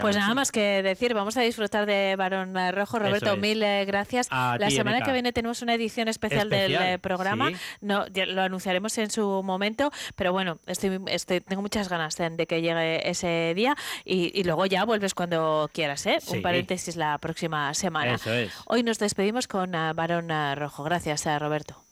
[0.00, 0.34] Pues nada así.
[0.34, 2.98] más que decir, vamos a disfrutar de Barón eh, Rojo.
[2.98, 3.38] Roberto, es.
[3.38, 4.28] mil eh, gracias.
[4.30, 7.48] A La semana que viene tenemos una edición especial, del eh, programa.
[7.48, 7.56] sí.
[7.80, 12.46] No, lo anunciaremos en su momento, pero bueno, estoy, estoy- tengo muchas ganas de, de
[12.46, 16.18] que llegue ese día y, y luego ya vuelves cuando quieras, ¿eh?
[16.20, 16.36] Sí.
[16.36, 18.14] Un paréntesis la próxima semana.
[18.14, 18.52] Eso es.
[18.66, 20.84] Hoy nos despedimos con eh, Barón eh, Rojo.
[20.84, 21.82] Gracias, eh, Roberto.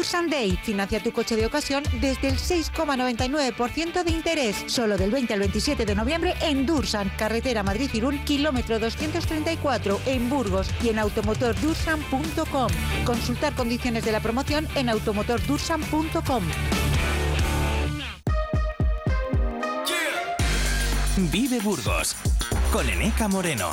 [0.00, 0.58] Los Black Dursan Day.
[0.62, 4.56] Financia tu coche de ocasión desde el 6,99% de interés.
[4.66, 10.68] Solo del 20 al 27 de noviembre en Dursan, carretera Madrid-Irún, kilómetro 234, en Burgos
[10.82, 12.68] y en automotordursan.com.
[13.04, 16.44] Consultar condiciones de la promoción en automotordursan.com.
[21.30, 22.16] Vive Burgos
[22.72, 23.70] con Eneca Moreno.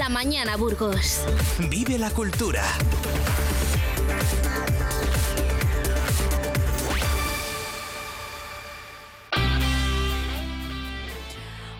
[0.00, 1.20] La mañana, Burgos.
[1.68, 2.64] Vive la cultura.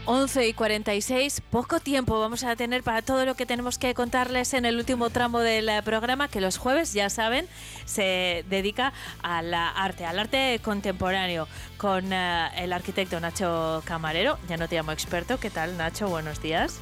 [0.04, 4.52] Once y 46, poco tiempo vamos a tener para todo lo que tenemos que contarles
[4.52, 7.48] en el último tramo del eh, programa, que los jueves, ya saben,
[7.86, 8.92] se dedica
[9.22, 11.48] a la arte, al arte contemporáneo,
[11.78, 14.38] con eh, el arquitecto Nacho Camarero.
[14.46, 16.08] Ya no te llamo experto, ¿qué tal Nacho?
[16.08, 16.80] Buenos días.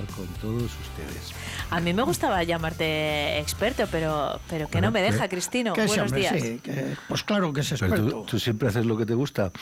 [0.00, 1.32] Estar con todos ustedes.
[1.70, 5.74] A mí me gustaba llamarte experto, pero, pero que no me deja, Cristino.
[5.74, 6.42] Que sí, Buenos hombre, días.
[6.42, 8.10] sí, que- pues claro que es Pero experto.
[8.20, 9.52] tú, tú siempre haces lo que te gusta.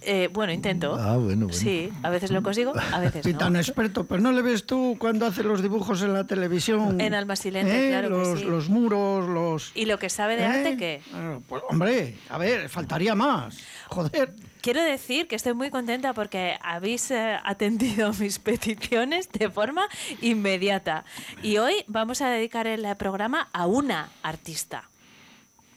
[0.00, 0.94] Eh, bueno, intento.
[0.98, 1.52] Ah, bueno, bueno.
[1.52, 3.38] Sí, a veces lo consigo, a veces Y no.
[3.38, 7.00] tan experto, pero no le ves tú cuando hace los dibujos en la televisión.
[7.00, 7.90] En Alma Silente, ¿Eh?
[7.90, 8.44] claro que los, sí.
[8.46, 9.72] los muros, los.
[9.74, 10.46] ¿Y lo que sabe de ¿Eh?
[10.46, 11.02] arte qué?
[11.12, 13.58] Ah, Pues, hombre, a ver, faltaría más.
[13.88, 14.32] Joder.
[14.64, 19.86] Quiero decir que estoy muy contenta porque habéis eh, atendido mis peticiones de forma
[20.22, 21.04] inmediata.
[21.42, 24.88] Y hoy vamos a dedicar el programa a una artista.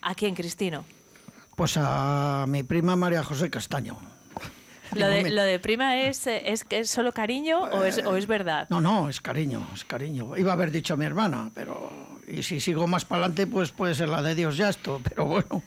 [0.01, 0.85] ¿A quién, Cristino?
[1.57, 3.97] Pues a mi prima María José Castaño.
[4.93, 8.25] ¿Lo de, lo de prima es, eh, es, es solo cariño o es, o es
[8.25, 8.67] verdad?
[8.69, 10.37] No, no, es cariño, es cariño.
[10.37, 11.91] Iba a haber dicho a mi hermana, pero.
[12.25, 15.25] Y si sigo más para adelante, pues puede ser la de Dios ya esto, pero
[15.25, 15.61] bueno.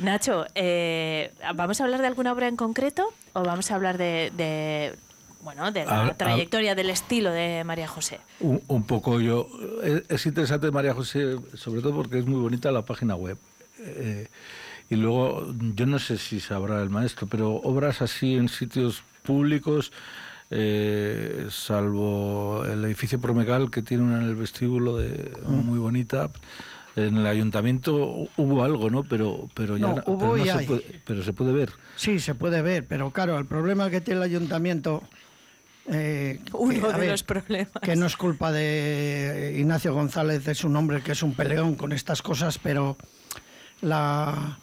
[0.00, 4.32] Nacho, eh, ¿vamos a hablar de alguna obra en concreto o vamos a hablar de,
[4.36, 4.94] de,
[5.42, 8.20] bueno, de la A- a- trayectoria, del estilo de María José?
[8.40, 9.48] Un, un poco yo.
[9.82, 13.38] Es, es interesante María José, sobre todo porque es muy bonita la página web.
[13.80, 14.28] Eh,
[14.90, 19.92] y luego, yo no sé si sabrá el maestro, pero obras así en sitios públicos,
[20.50, 26.30] eh, salvo el edificio Promecal que tiene una en el vestíbulo de, muy bonita.
[27.06, 29.04] En el ayuntamiento hubo algo, ¿no?
[29.04, 30.66] Pero, pero ya No, hubo pero no y se hay.
[30.66, 31.70] puede, pero se puede ver.
[31.96, 35.02] Sí, se puede ver, pero claro, el problema que tiene el ayuntamiento.
[35.90, 37.72] eh, Uno de ver, los problemas.
[37.82, 41.92] Que no es culpa de Ignacio González, es un hombre que es un peleón con
[41.92, 42.96] estas cosas, pero
[43.80, 44.58] la,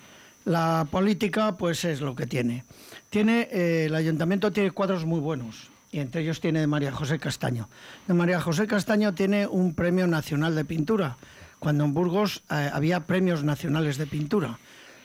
[0.45, 2.63] la política, pues es lo que tiene.
[3.09, 5.69] Tiene eh, el ayuntamiento tiene cuadros muy buenos.
[5.91, 7.69] Y entre ellos tiene de María José Castaño.
[8.07, 11.15] De María José Castaño tiene un premio nacional de pintura,
[11.59, 14.59] cuando en Burgos eh, había premios nacionales de pintura.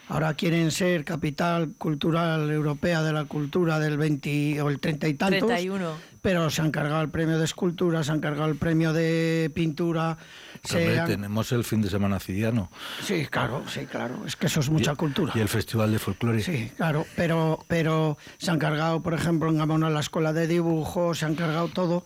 [0.09, 5.15] Ahora quieren ser capital cultural europea de la cultura del 20 o el 30 y
[5.15, 5.47] tantos.
[5.47, 5.93] 31.
[6.21, 10.19] Pero se han cargado el premio de escultura, se han cargado el premio de pintura.
[10.65, 12.71] se han- tenemos el fin de semana cidiano.
[13.05, 14.27] Sí, claro, sí, claro.
[14.27, 15.33] Es que eso es mucha Y- cultura.
[15.35, 16.43] Y el Festival de Folclore.
[16.43, 21.15] Sí, claro, pero, pero se han cargado, por ejemplo, en Gamona la escuela de dibujo,
[21.15, 22.05] se han cargado todo.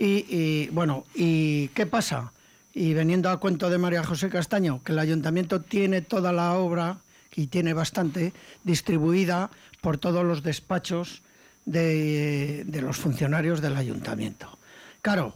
[0.00, 2.32] Y, y, bueno, ¿y qué pasa?
[2.74, 6.98] Y veniendo a cuento de María José Castaño, que el ayuntamiento tiene toda la obra,
[7.34, 9.50] y tiene bastante, distribuida
[9.80, 11.22] por todos los despachos
[11.64, 14.58] de, los funcionarios del ayuntamiento.
[15.00, 15.34] Claro,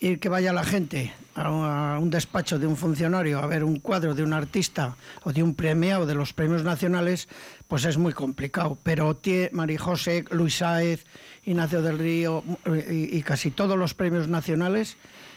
[0.00, 1.50] ir que vaya la gente a
[1.98, 5.54] un- despacho de un funcionario a ver un cuadro de un artista o de un
[5.54, 7.28] premiado de los premios nacionales,
[7.68, 8.78] pues es muy complicado.
[8.82, 11.04] Pero tie- María José, Luis Sáez,
[11.44, 12.42] Ignacio del Río
[12.90, 14.96] y, y casi todos los premios nacionales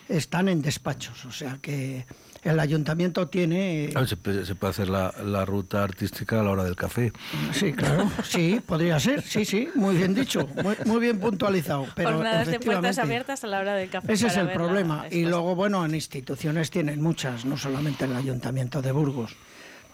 [0.10, 1.24] están en despachos.
[1.26, 2.06] O sea que
[2.44, 3.92] el ayuntamiento tiene...
[3.96, 6.76] A ver, se, puede, se puede hacer la, la ruta artística a la hora del
[6.76, 7.12] café.
[7.54, 11.86] Sí, claro, sí, podría ser, sí, sí, muy bien dicho, muy, muy bien puntualizado.
[11.96, 14.14] Pero Jornadas de puertas abiertas a la hora del café.
[14.14, 15.06] Ese es el ver la- problema.
[15.12, 19.36] Y luego, bueno, en instituciones tienen muchas, no solamente el Ayuntamiento de Burgos.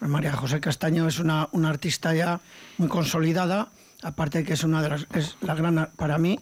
[0.02, 2.40] María José Castaño es una, una artista ya
[2.78, 3.70] muy consolidada,
[4.04, 6.40] aparte de que es una de las, es la gran, para mí,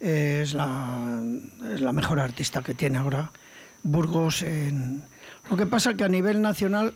[0.00, 1.22] es, la,
[1.72, 3.30] es la mejor artista que tiene ahora
[3.82, 4.42] Burgos.
[4.42, 5.02] En...
[5.50, 6.94] Lo que pasa que a nivel nacional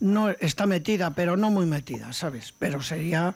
[0.00, 2.52] no está metida, pero no muy metida, ¿sabes?
[2.58, 3.34] Pero sería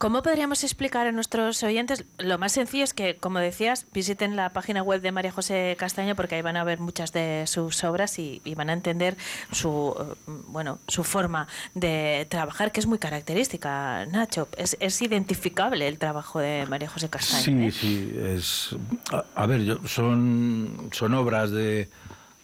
[0.00, 2.06] ¿Cómo podríamos explicar a nuestros oyentes?
[2.16, 6.16] Lo más sencillo es que, como decías, visiten la página web de María José Castaño
[6.16, 9.18] porque ahí van a ver muchas de sus obras y, y van a entender
[9.52, 14.48] su eh, bueno su forma de trabajar, que es muy característica, Nacho.
[14.56, 17.42] Es, es identificable el trabajo de María José Castaño.
[17.42, 17.70] Sí, ¿eh?
[17.70, 18.76] sí, es...
[19.12, 21.90] A, a ver, yo- son, son obras de,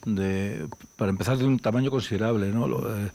[0.05, 0.69] de...
[0.97, 2.69] Para empezar, de un tamaño considerable, ¿no?
[2.69, 3.11] Lo, eh,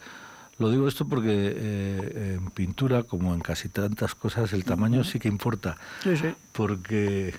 [0.62, 5.18] Lo digo esto porque eh, en pintura, como en casi tantas cosas, el tamaño sí
[5.18, 5.76] que importa.
[6.03, 6.28] Sí, sí.
[6.51, 7.34] Porque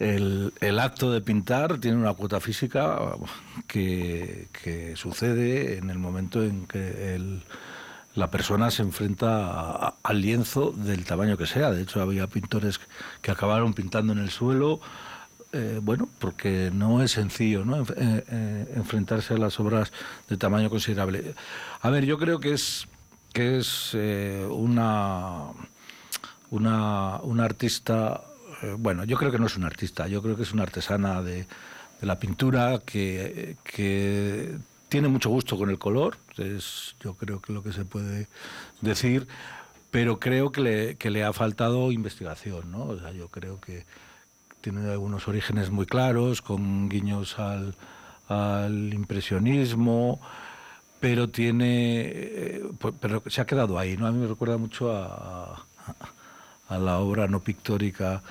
[0.00, 2.98] el, el acto de pintar tiene una cuota física
[3.68, 7.42] que, que sucede en el momento en que el,
[8.16, 11.70] la persona se enfrenta al lienzo del tamaño que sea.
[11.70, 12.80] De hecho, había pintores
[13.22, 14.80] que acabaron pintando en el suelo.
[15.54, 17.82] Eh, bueno, porque no es sencillo ¿no?
[17.82, 19.92] Eh, eh, enfrentarse a las obras
[20.28, 21.34] de tamaño considerable.
[21.80, 22.88] A ver, yo creo que es
[23.32, 25.50] que es una
[26.50, 28.22] una, una artista,
[28.78, 31.46] bueno, yo creo que no es una artista, yo creo que es una artesana de,
[32.00, 34.56] de la pintura que, que
[34.88, 38.28] tiene mucho gusto con el color, es yo creo que lo que se puede
[38.80, 39.26] decir,
[39.90, 42.84] pero creo que le, que le ha faltado investigación, ¿no?
[42.84, 43.84] O sea, yo creo que
[44.64, 47.74] tiene algunos orígenes muy claros, con guiños al,
[48.28, 50.18] al impresionismo,
[51.00, 54.06] pero tiene, eh, pues, pero se ha quedado ahí, ¿no?
[54.06, 55.66] A mí me recuerda mucho a,
[56.70, 58.22] a la obra no pictórica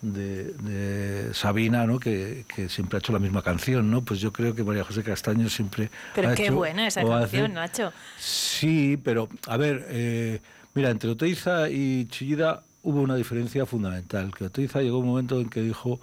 [0.00, 1.98] de, de Sabina, ¿no?
[2.00, 4.00] Que, que siempre ha hecho la misma canción, ¿no?
[4.00, 7.10] Pues yo creo que María José Castaño siempre Pero ha qué hecho buena esa hace-
[7.10, 7.92] canción, Nacho.
[8.18, 10.40] Sí, pero a ver, eh,
[10.72, 15.48] mira, entre Oteiza y Chillida hubo una diferencia fundamental, que Oteiza llegó un momento en
[15.48, 15.98] que dijo,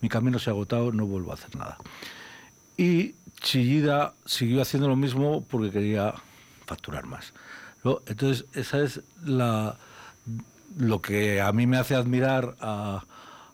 [0.00, 1.78] mi camino se ha agotado, no vuelvo a hacer nada.
[2.76, 6.14] Y Chillida siguió haciendo lo mismo porque quería
[6.66, 7.32] facturar más.
[8.06, 9.76] Entonces, esa es la,
[10.78, 13.04] lo que a mí me hace admirar a,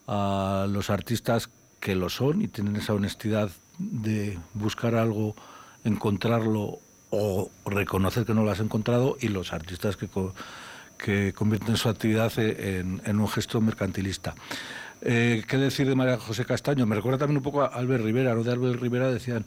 [0.07, 1.51] a los artistas
[1.81, 5.35] que lo son y tienen esa honestidad de buscar algo,
[5.85, 6.79] encontrarlo
[7.11, 10.35] o reconocer que no lo has encontrado y los artistas que, co-
[10.99, 14.35] que convierten su actividad e- en, un gesto mercantilista.
[15.01, 16.85] Eh, ¿Qué decir de María José Castaño?
[16.87, 18.43] Me recuerda también un poco a Albert Rivera, ¿no?
[18.43, 19.45] De Albert Rivera decían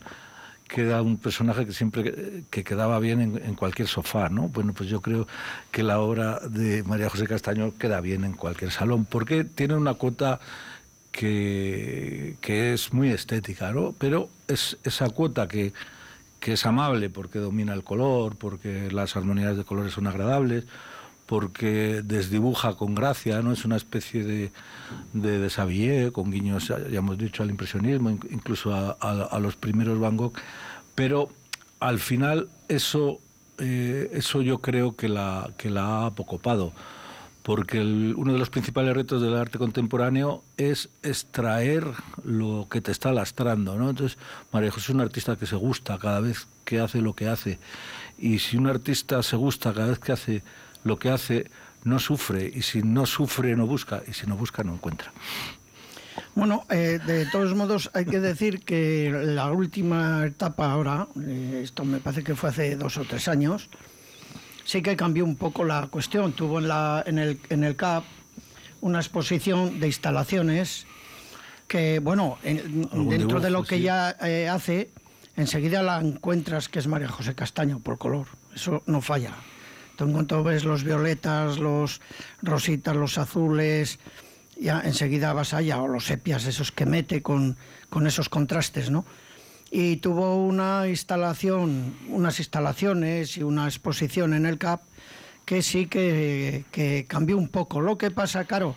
[0.66, 4.48] que era un personaje que siempre eh, que quedaba bien en, en cualquier sofá, ¿no?
[4.48, 5.28] Bueno, pues yo creo
[5.70, 9.94] que la obra de María José Castaño queda bien en cualquier salón, porque tiene una
[9.94, 10.40] cuota
[11.12, 13.94] que, que es muy estética, ¿no?
[13.98, 15.74] Pero es esa cuota que,
[16.40, 20.64] que es amable porque domina el color, porque las armonías de colores son agradables,
[21.32, 23.52] porque desdibuja con gracia, ¿no?
[23.52, 24.52] Es una especie de,
[25.14, 30.18] de Desavillé, con guiños, ya hemos dicho, al impresionismo, in- incluso a, los primeros Van
[30.18, 30.34] Gogh,
[30.94, 31.30] pero
[31.80, 33.18] al final eso,
[33.56, 36.74] eh, eso yo creo que la, que la ha apocopado,
[37.42, 41.86] porque uno de los principales retos del arte contemporáneo es extraer
[42.24, 43.88] lo que te está lastrando, ¿no?
[43.88, 44.18] Entonces,
[44.52, 47.58] María José es una artista que se gusta cada vez que hace lo que hace,
[48.18, 50.42] y si un artista se gusta cada vez que hace
[50.84, 51.50] lo que hace,
[51.84, 55.12] no sufre, y si no sufre, no busca, y si no busca, no encuentra.
[56.34, 61.84] Bueno, eh, de todos modos hay que decir que la última etapa ahora, eh, esto
[61.84, 63.68] me parece que fue hace dos o tres años,
[64.64, 66.32] sí que cambió un poco la cuestión.
[66.32, 68.04] Tuvo en, la, en, el, en el CAP
[68.80, 70.86] una exposición de instalaciones
[71.66, 73.82] que, bueno, en- dentro de lo que sí.
[73.82, 74.90] ya eh, hace,
[75.36, 78.26] enseguida la encuentras que es María José Castaño por color.
[78.54, 79.32] Eso no falla.
[79.96, 82.00] Tú en cuanto ves los violetas, los
[82.42, 83.98] rositas, los azules,
[84.58, 87.56] ya enseguida vas allá, o los sepias, esos que mete con,
[87.90, 89.04] con esos contrastes, ¿no?
[89.70, 94.82] Y tuvo una instalación, unas instalaciones y una exposición en el CAP
[95.44, 97.80] que sí que, que cambió un poco.
[97.80, 98.76] Lo que pasa, claro,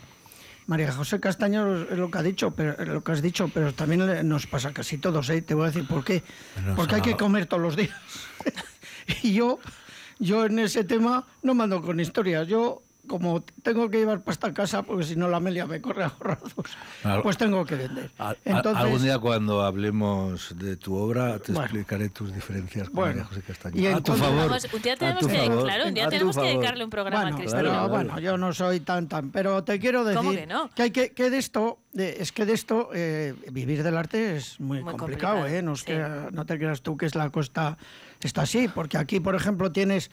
[0.68, 4.28] María José Castaño es lo que ha dicho, pero lo que has dicho, pero también
[4.28, 5.42] nos pasa casi todos, ¿eh?
[5.42, 6.24] Te voy a decir por qué.
[6.76, 7.96] Porque hay que comer todos los días.
[9.22, 9.60] y yo,
[10.20, 12.48] yo en ese tema no mando con historias.
[12.48, 16.06] Yo, como tengo que llevar pasta a casa, porque si no la Amelia me corre
[16.06, 16.52] a gorrazos,
[17.04, 18.10] Al- pues tengo que vender.
[18.18, 21.66] A- Entonces, algún día cuando hablemos de tu obra te Bueno.
[21.66, 23.10] explicaré tus diferencias con Bueno.
[23.18, 23.80] María José Castaño.
[23.80, 24.48] Y a tu favor.
[24.50, 25.64] Vamos, un día tenemos que, favor.
[25.66, 27.86] claro, un día tenemos que dedicarle un programa bueno, a Cristina.
[27.88, 30.70] bueno, yo no soy tan tan, pero te quiero decir ¿Cómo que no?
[30.76, 34.60] hay que, que de esto, de- es que de esto eh, vivir del arte es
[34.60, 35.62] muy, Muy complicado, complicado, ¿eh?
[35.62, 35.86] No, es sí.
[35.86, 37.78] que, no te creas tú que es la costa
[38.26, 40.12] está así, porque aquí, por ejemplo, tienes,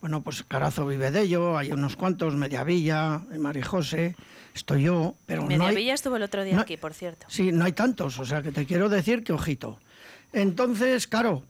[0.00, 4.16] bueno, pues Carazo vive de ello, hay unos cuantos, Mediavilla, María José,
[4.54, 7.26] estoy yo, pero no Mediavilla estuvo el otro día no- aquí, por cierto.
[7.28, 9.78] Sí, no hay tantos, o sea que te quiero decir que ojito.
[10.32, 11.42] Entonces, claro,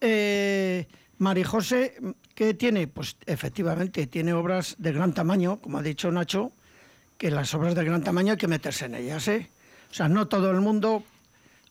[0.00, 0.86] eh,
[1.18, 1.94] María José,
[2.34, 2.86] ¿qué tiene?
[2.86, 6.52] Pues efectivamente tiene obras de gran tamaño, como ha dicho Nacho,
[7.18, 9.48] que las obras de gran tamaño hay que meterse en ellas, ¿eh?
[9.90, 11.04] O sea, no todo el mundo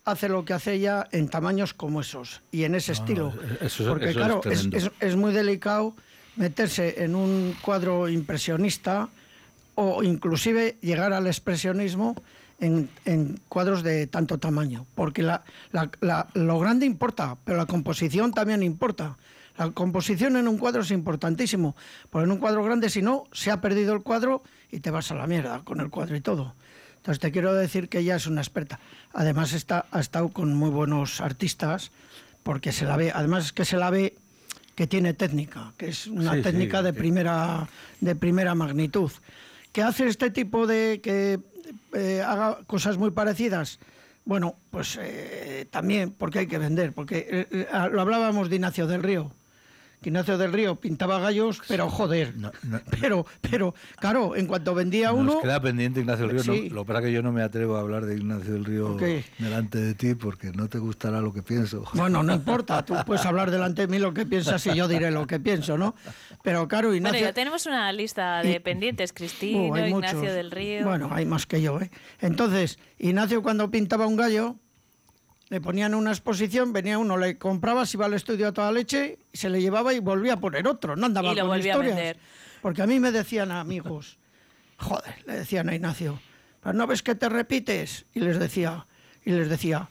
[0.06, 3.34] hace lo que hace ella en tamaños como esos y en ese estilo.
[3.62, 5.95] eso Porque eso claro, es, es- es muy delicado
[6.36, 9.10] meterse en un cuadro impresionista
[9.76, 12.16] o inclusive llegar al expresionismo
[12.60, 17.66] en, en cuadros de tanto tamaño, porque la, la- la- lo grande importa, pero la
[17.66, 19.18] composición también importa.
[19.58, 21.76] La composición en un cuadro es importantísimo,
[22.10, 24.41] porque en un cuadro grande, si no, se ha perdido el cuadro
[24.72, 26.56] y te vas a la mierda con el cuadro y todo.
[27.04, 28.80] Entonces te quiero decir que ella es una experta.
[29.12, 31.91] Además está, ha estado con muy buenos artistas,
[32.43, 34.16] porque se la ve, además es que se la ve
[34.76, 37.68] que tiene técnica, que es una Sí, sí, técnica de primera
[37.99, 39.12] de primera magnitud.
[39.74, 41.41] ¿Qué hace este tipo de que
[41.93, 43.80] eh, haga cosas muy parecidas?
[44.24, 49.04] Bueno, pues eh, también porque hay que vender, porque eh, lo hablábamos de Ignacio del
[49.04, 49.30] Río.
[50.04, 52.36] Que Ignacio del Río pintaba gallos, pero joder.
[53.01, 55.34] Pero, pero, claro, en cuanto vendía uno.
[55.34, 56.43] Nos queda pendiente Ignacio del Río.
[56.54, 56.70] Sí.
[56.70, 58.66] No, lo que pasa es que yo no me atrevo a hablar de Ignacio del
[58.66, 58.97] Río
[59.39, 61.84] delante de ti porque no te gustará lo que pienso.
[61.95, 65.10] Bueno, no importa, tú puedes hablar delante de mí lo que piensas y yo diré
[65.10, 65.95] lo que pienso, ¿no?
[66.43, 67.22] Pero claro, Bueno, Ignacio.
[67.28, 69.14] ya tenemos una lista de pendientes.
[69.14, 70.34] Cristino, Uh, hay Ignacio muchos.
[70.36, 70.86] del Río.
[70.86, 71.89] Bueno, hay más que yo, ¿eh?
[72.20, 74.58] Entonces, Ignacio cuando pintaba un gallo,
[75.54, 79.20] le ponían una exposición, venía uno, le compraba, se iba al estudio a toda leche,
[79.34, 82.18] se le llevaba y volvía a poner otro, no andaba Y lo con a vender.
[82.64, 84.18] Porque a mí me decían amigos,
[84.78, 86.20] joder, le decían a Ignacio,
[86.60, 88.08] "¿Pero ¿no ves que te repites?
[88.16, 88.88] Y les decía,
[89.24, 89.89] y les decía,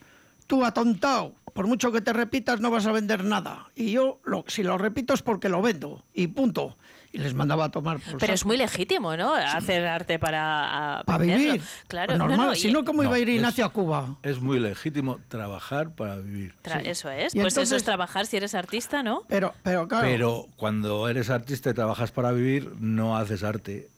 [0.48, 3.70] tú atontado, por mucho que te repitas no vas a vender nada.
[3.76, 6.76] Y yo, lo, si lo repito es porque lo vendo, y punto.
[7.14, 9.34] Y les mandaba a tomar por Pero es muy legítimo, ¿no?
[9.34, 11.60] Hacer arte para, Para vivir.
[11.86, 14.16] Claro, Pues no, normal, no, si no, ¿cómo iba a ir es- Ignacio a Cuba?
[14.22, 16.54] Es muy legítimo trabajar para vivir.
[16.64, 17.34] tra- Eso es.
[17.34, 19.24] Y Pues eso entonces- es trabajar si eres artista, ¿no?
[19.28, 20.06] Pero, pero claro.
[20.06, 23.88] Pero cuando eres artista y trabajas para vivir, no haces arte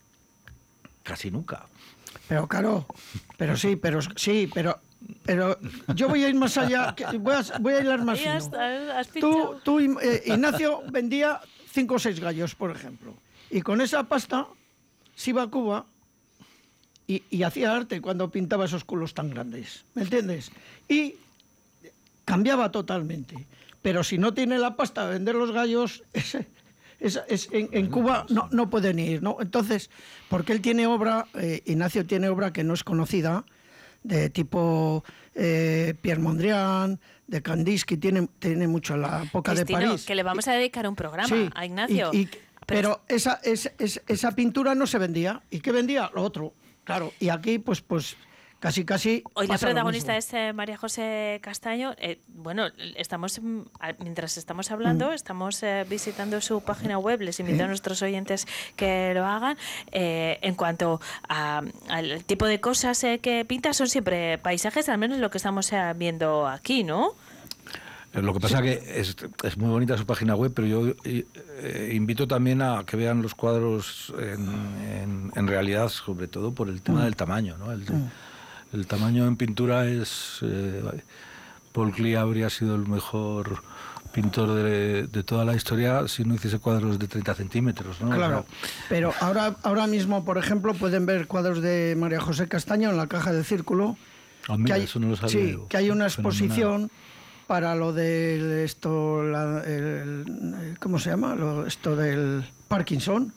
[1.04, 1.66] casi nunca.
[2.28, 2.86] Pero claro,
[3.36, 4.80] pero sí, pero sí, pero
[5.26, 5.58] pero
[5.94, 8.40] yo voy a ir más allá, voy a, voy a hilar más fino.
[9.20, 11.40] Tú, tú, eh, Ignacio vendía
[11.74, 13.14] cinco o seis gallos, por ejemplo,
[13.50, 14.46] y con esa pasta
[15.16, 15.86] se iba a Cuba
[17.06, 20.50] y, hacía arte cuando pintaba esos culos tan grandes, ¿me entiendes?
[20.88, 21.16] Y
[22.24, 23.46] cambiaba totalmente.
[23.82, 26.02] Pero si no tiene la pasta de vender los gallos,
[27.00, 29.36] es- en Cuba no, no pueden ir, ¿no?
[29.40, 29.90] Entonces,
[30.30, 33.44] porque él tiene obra, eh, Ignacio tiene obra que no es conocida,
[34.02, 35.04] de tipo
[35.34, 40.04] eh, Pierre Mondrian, de Kandinsky, tiene, tiene mucho la época de París.
[40.04, 42.10] que le vamos a dedicar un programa Sí, a Ignacio.
[42.12, 42.28] y- y-
[42.66, 45.42] pero esa, es- es- esa pintura no se vendía.
[45.50, 46.10] ¿Y qué vendía?
[46.14, 46.54] Lo otro.
[46.84, 47.12] Claro.
[47.20, 48.16] Y aquí, pues, pues
[48.64, 49.22] casi, casi.
[49.34, 50.18] Hoy la protagonista mismo.
[50.28, 51.94] es eh, María José Castaño.
[51.98, 53.38] Eh, bueno, estamos
[53.98, 55.12] mientras estamos hablando, Mm.
[55.12, 57.20] estamos eh, visitando su página web.
[57.20, 58.46] Les invito a nuestros oyentes
[58.76, 59.58] que lo hagan.
[59.92, 64.96] Eh, en cuanto a- al tipo de cosas eh, que pinta, son siempre paisajes, al
[64.98, 67.12] menos lo que estamos eh, viendo aquí, ¿no?
[68.14, 72.28] Lo que pasa que es, es muy bonita su página web, pero yo eh, invito
[72.28, 74.48] también a que vean los cuadros en,
[74.88, 77.04] en- en realidad, sobre todo por el tema Mm.
[77.04, 77.58] del tamaño.
[77.58, 77.72] ¿no?
[77.72, 78.10] El, Mm.
[78.74, 80.38] El tamaño en pintura es...
[80.42, 80.82] eh,
[81.72, 83.62] Paul Klee habría sido el mejor
[84.12, 88.00] pintor de, de toda la historia si no hiciese cuadros de 30 centímetros.
[88.00, 88.10] ¿no?
[88.10, 88.46] Claro,
[88.88, 93.08] pero ahora, ahora mismo, por ejemplo, pueden ver cuadros de María José Castaño en la
[93.08, 93.96] caja del círculo.
[94.48, 95.66] Ah, mira, que hay, eso no lo sabía sí, yo.
[95.68, 96.32] que hay una Fenomenal.
[96.44, 96.90] exposición
[97.48, 101.34] para lo del esto, la- el- ¿cómo se llama?
[101.34, 103.32] Lo- esto del Parkinson.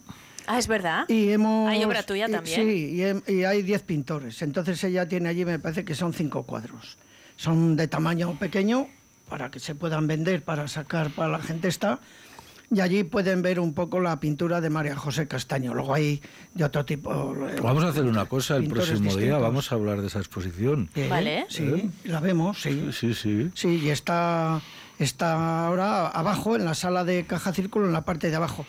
[0.47, 1.05] Ah, es verdad.
[1.09, 2.61] Y hemos, Hay obra tuya y- también.
[2.61, 4.41] Sí, y, hay 10 pintores.
[4.41, 6.97] Entonces ella tiene allí, me parece que son cinco cuadros.
[7.35, 8.87] Son de tamaño pequeño
[9.29, 11.99] para que se puedan vender, para sacar para la gente esta.
[12.69, 15.73] Y allí pueden ver un poco la pintura de María José Castaño.
[15.73, 16.21] Luego hay
[16.53, 17.33] de otro tipo.
[17.47, 20.89] eh, Vamos a hacer una cosa, el próximo día vamos a hablar de esa exposición.
[20.95, 22.89] Eh, Sí, la vemos, sí.
[22.91, 23.51] Sí, sí.
[23.53, 24.61] Sí, y está,
[24.99, 28.65] está ahora abajo, en la sala de caja círculo, en la parte de abajo.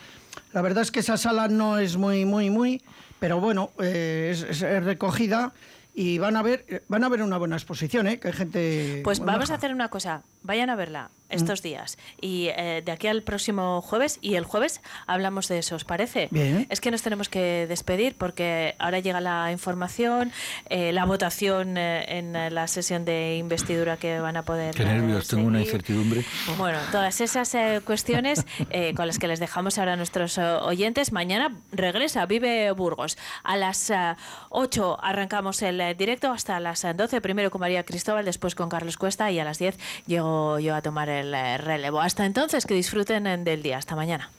[0.53, 2.81] La verdad es que esa sala no es muy, muy, muy,
[3.19, 5.53] pero bueno, eh, es, recogida
[5.93, 8.19] y van a ver, van a ver una buena exposición, ¿eh?
[8.19, 9.01] Que hay gente.
[9.03, 10.23] Pues vamos a hacer una cosa.
[10.43, 11.11] Vayan a verla.
[11.29, 11.97] Estos días.
[12.21, 16.27] Y eh, de aquí al próximo jueves, y el jueves hablamos de eso, ¿os parece?
[16.31, 16.67] Bien.
[16.69, 20.31] Es que nos tenemos que despedir porque ahora llega la información,
[20.69, 24.75] eh, la votación eh, en la sesión de investidura que van a poder.
[24.75, 26.23] Qué eh, nervios, tengo una incertidumbre.
[26.57, 31.11] Bueno, todas esas cuestiones eh, con las que les dejamos ahora a nuestros oyentes.
[31.11, 33.17] Mañana regresa Vive Burgos.
[33.43, 34.15] A las eh,
[34.49, 38.97] 8 arrancamos el directo hasta las eh, 12, primero con María Cristóbal, después con Carlos
[38.97, 39.77] Cuesta y a las 10
[40.07, 42.01] llego yo a tomar el relevo.
[42.01, 43.77] Hasta entonces, que disfruten del día.
[43.77, 44.27] Hasta mañana.